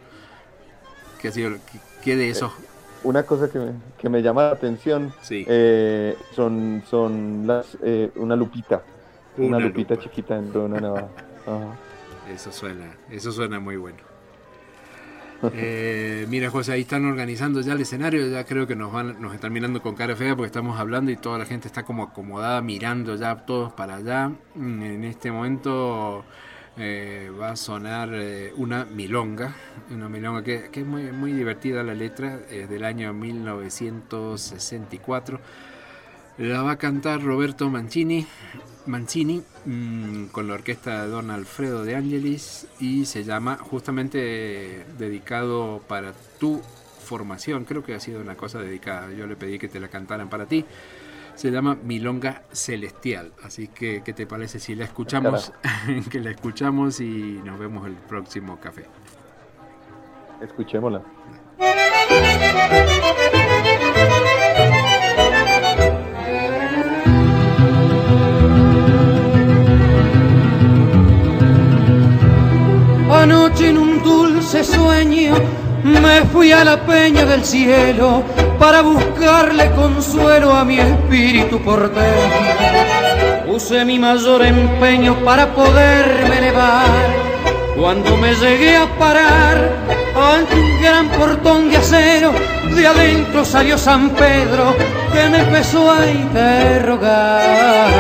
¿Qué 1.22 1.28
ha 1.28 1.30
sido? 1.30 1.52
¿Qué 2.02 2.16
de 2.16 2.30
eso? 2.30 2.52
Una 3.04 3.22
cosa 3.22 3.48
que 3.48 3.60
me, 3.60 3.72
que 3.96 4.08
me 4.08 4.22
llama 4.22 4.42
la 4.42 4.50
atención 4.50 5.14
eh, 5.30 6.16
son, 6.34 6.82
son 6.90 7.46
las, 7.46 7.78
eh, 7.80 8.10
una 8.16 8.34
lupita. 8.34 8.82
Una, 9.37 9.59
lupita 9.59 9.99
chiquita 9.99 10.37
dentro 10.37 10.62
de 10.62 10.66
una 10.66 10.81
navaja. 10.81 11.09
Eso 12.35 12.53
suena, 12.53 12.95
eso 13.11 13.33
suena 13.33 13.59
muy 13.59 13.77
bueno. 13.77 13.99
Eh, 15.55 16.27
mira, 16.29 16.51
José, 16.51 16.73
ahí 16.73 16.83
están 16.83 17.07
organizando 17.07 17.61
ya 17.61 17.73
el 17.73 17.81
escenario. 17.81 18.29
Ya 18.29 18.45
creo 18.45 18.66
que 18.66 18.77
nos 18.77 18.93
van, 18.93 19.21
nos 19.21 19.35
están 19.35 19.53
mirando 19.53 19.83
con 19.83 19.97
cara 19.97 20.14
fea 20.14 20.37
porque 20.37 20.47
estamos 20.47 20.79
hablando 20.79 21.11
y 21.11 21.16
toda 21.16 21.38
la 21.38 21.47
gente 21.47 21.66
está 21.66 21.83
como 21.83 22.05
acomodada 22.05 22.61
mirando 22.61 23.16
ya 23.16 23.35
todos 23.37 23.73
para 23.73 23.97
allá. 23.97 24.31
Mm, 24.55 24.83
en 24.83 25.05
este 25.05 25.33
momento 25.33 26.25
eh, 26.77 27.33
va 27.40 27.53
a 27.53 27.57
sonar 27.57 28.11
eh, 28.12 28.53
una 28.57 28.85
milonga, 28.85 29.55
una 29.90 30.09
milonga 30.09 30.45
que, 30.45 30.71
es 30.73 30.87
muy, 30.87 31.11
muy 31.11 31.33
divertida 31.33 31.83
la 31.83 31.95
letra, 31.95 32.38
es 32.51 32.69
del 32.69 32.85
año 32.85 33.12
1964. 33.12 35.40
La 36.40 36.62
va 36.62 36.70
a 36.70 36.76
cantar 36.79 37.22
Roberto 37.22 37.68
Mancini, 37.68 38.26
Mancini 38.86 39.43
mm, 39.66 40.28
con 40.28 40.49
la 40.49 40.55
orquesta 40.55 41.03
de 41.03 41.11
Don 41.11 41.30
Alfredo 41.30 41.84
de 41.84 41.97
Angelis 41.97 42.66
y 42.80 43.05
se 43.05 43.24
llama 43.24 43.59
justamente 43.59 44.86
dedicado 44.97 45.82
para 45.86 46.14
tu 46.38 46.62
formación, 47.05 47.66
creo 47.66 47.84
que 47.84 47.95
ha 47.95 48.01
sido 48.01 48.22
una 48.22 48.36
cosa 48.36 48.59
dedicada, 48.59 49.12
yo 49.12 49.26
le 49.26 49.36
pedí 49.36 49.59
que 49.59 49.68
te 49.68 49.80
la 49.80 49.88
cantaran 49.88 50.30
para 50.30 50.47
ti. 50.47 50.64
Se 51.34 51.51
llama 51.51 51.76
Milonga 51.84 52.45
Celestial, 52.53 53.32
así 53.43 53.68
que 53.68 54.03
¿qué 54.03 54.14
te 54.14 54.26
parece 54.26 54.61
si 54.61 54.74
la 54.74 54.86
escuchamos? 54.86 55.53
que 56.11 56.20
la 56.20 56.30
escuchamos 56.30 57.01
y 57.01 57.38
nos 57.45 57.59
vemos 57.59 57.86
el 57.86 57.97
próximo 57.97 58.59
café. 58.59 58.86
Escuchémosla. 60.41 61.03
dulce 74.51 74.64
sueño 74.64 75.34
me 75.84 76.22
fui 76.32 76.51
a 76.51 76.64
la 76.64 76.84
peña 76.84 77.24
del 77.24 77.44
cielo 77.44 78.24
para 78.59 78.82
buscarle 78.82 79.70
consuelo 79.70 80.53
a 80.53 80.64
mi 80.64 80.80
espíritu 80.80 81.61
porteño. 81.61 83.46
Puse 83.46 83.84
mi 83.84 83.96
mayor 84.01 84.42
empeño 84.44 85.14
para 85.24 85.55
poderme 85.55 86.38
elevar. 86.38 86.88
Cuando 87.78 88.16
me 88.16 88.34
llegué 88.34 88.76
a 88.76 88.86
parar 88.98 89.70
ante 90.16 90.57
un 90.57 90.82
gran 90.82 91.09
portón 91.11 91.70
de 91.70 91.76
acero, 91.76 92.32
de 92.74 92.86
adentro 92.86 93.44
salió 93.44 93.78
San 93.78 94.11
Pedro 94.11 94.74
que 95.12 95.28
me 95.28 95.38
empezó 95.38 95.92
a 95.92 96.07
interrogar. 96.11 97.90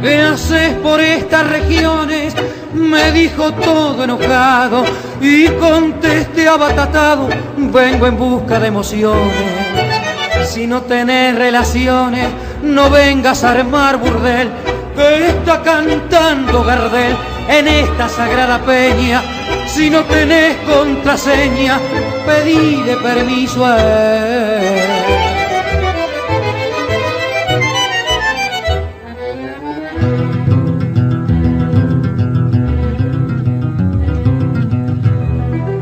¿Qué 0.00 0.20
haces 0.20 0.74
por 0.74 1.00
estas 1.00 1.48
regiones? 1.48 2.34
Me 2.72 3.10
dijo 3.10 3.52
todo 3.54 4.04
enojado 4.04 4.84
y 5.20 5.48
contesté 5.48 6.48
abatatado, 6.48 7.28
vengo 7.56 8.06
en 8.06 8.16
busca 8.16 8.60
de 8.60 8.68
emociones. 8.68 9.34
Si 10.48 10.66
no 10.66 10.82
tenés 10.82 11.34
relaciones, 11.34 12.28
no 12.62 12.90
vengas 12.90 13.42
a 13.42 13.50
armar 13.50 13.98
burdel, 13.98 14.50
que 14.94 15.26
está 15.26 15.62
cantando 15.62 16.62
Gardel 16.62 17.16
en 17.48 17.68
esta 17.68 18.08
sagrada 18.08 18.58
peña. 18.58 19.22
Si 19.66 19.90
no 19.90 20.04
tenés 20.04 20.56
contraseña, 20.58 21.78
pedile 22.24 22.96
permiso 22.96 23.64
a 23.64 23.78
él. 23.78 25.07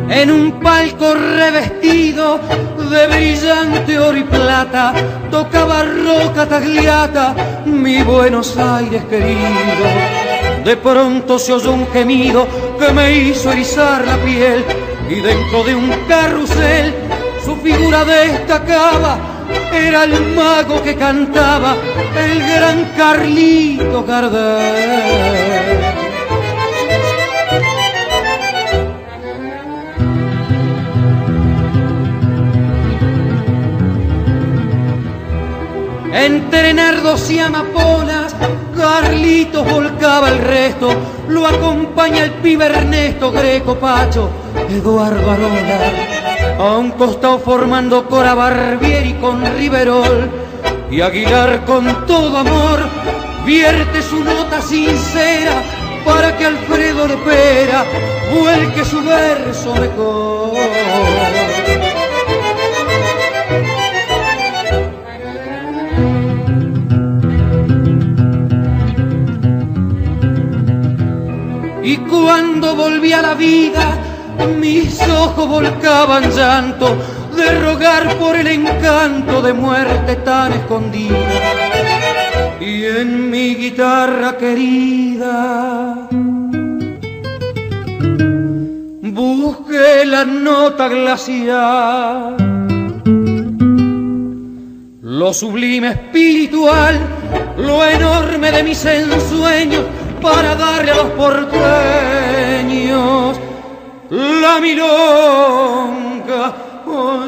En 0.09 0.30
un 0.30 0.61
palco 0.61 1.14
revestido 1.14 2.38
de 2.90 3.07
brillante 3.07 3.98
oro 3.98 4.16
y 4.16 4.24
plata, 4.24 4.92
tocaba 5.30 5.82
roca 5.82 6.46
tagliata, 6.46 7.34
mi 7.64 8.02
Buenos 8.02 8.57
Aires 8.57 9.04
querido. 9.04 9.86
De 10.64 10.76
pronto 10.76 11.38
se 11.38 11.52
oyó 11.52 11.72
un 11.72 11.86
gemido 11.88 12.46
que 12.78 12.92
me 12.92 13.12
hizo 13.12 13.52
erizar 13.52 14.04
la 14.04 14.16
piel 14.18 14.64
y 15.09 15.20
dentro 15.20 15.62
de 15.64 15.74
un 15.74 15.90
carrusel 16.09 16.94
su 17.44 17.57
figura 17.57 18.04
destacaba. 18.04 19.18
Era 19.72 20.04
el 20.04 20.34
mago 20.34 20.82
que 20.82 20.96
cantaba, 20.96 21.76
el 22.16 22.40
gran 22.40 22.84
Carlito 22.96 24.04
Gardel. 24.04 25.66
Entre 36.19 36.73
nardos 36.73 37.31
y 37.31 37.39
amapolas, 37.39 38.35
Carlitos 38.75 39.71
volcaba 39.71 40.31
el 40.31 40.39
resto, 40.39 40.89
lo 41.29 41.47
acompaña 41.47 42.25
el 42.25 42.31
pibe 42.33 42.64
Ernesto 42.64 43.31
Greco 43.31 43.75
Pacho, 43.75 44.31
Eduardo 44.71 45.31
Arola, 45.31 46.59
a 46.59 46.79
un 46.79 46.93
costado 46.93 47.39
formando 47.39 48.07
Cora 48.09 48.33
Barbieri 48.33 49.12
con 49.21 49.45
Riverol, 49.59 50.31
y 50.91 51.03
Aguilar 51.03 51.67
con 51.67 52.07
todo 52.07 52.39
amor 52.39 52.81
vierte 53.45 54.01
su 54.01 54.25
nota 54.25 54.62
sincera 54.62 55.62
para 56.03 56.35
que 56.39 56.47
Alfredo 56.47 57.09
le 57.09 57.17
pera 57.19 57.85
vuelque 58.33 58.85
su 58.87 59.03
verso 59.05 59.75
mejor. 59.75 61.26
Y 71.87 71.99
cuando 71.99 72.74
volví 72.74 73.12
a 73.12 73.22
la 73.22 73.34
vida, 73.34 73.97
mis 74.59 75.01
ojos 75.03 75.49
volcaban 75.49 76.32
llanto 76.32 76.97
de 77.37 77.61
rogar 77.61 78.18
por 78.18 78.34
el 78.34 78.49
encanto 78.49 79.41
de 79.41 79.53
muerte 79.53 80.16
tan 80.16 80.53
escondida. 80.53 81.16
Y 82.61 82.87
en 82.87 83.30
mi 83.30 83.55
guitarra 83.55 84.37
querida 84.37 86.09
busqué 89.03 90.05
la 90.07 90.24
nota 90.24 90.89
glacial, 90.89 92.37
lo 95.03 95.32
sublime 95.32 95.91
espiritual, 95.91 96.99
lo 97.59 97.84
enorme 97.84 98.51
de 98.51 98.64
mis 98.64 98.84
ensueños 98.84 99.84
para 100.21 100.55
darle 100.55 100.91
a 100.91 100.97
los 100.97 101.11
porteños 101.11 101.41
la 104.11 104.61
milonga 104.61 106.55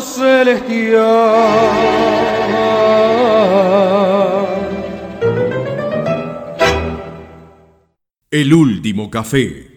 celestial. 0.01 0.99
El 8.31 8.53
último 8.53 9.11
café. 9.11 9.68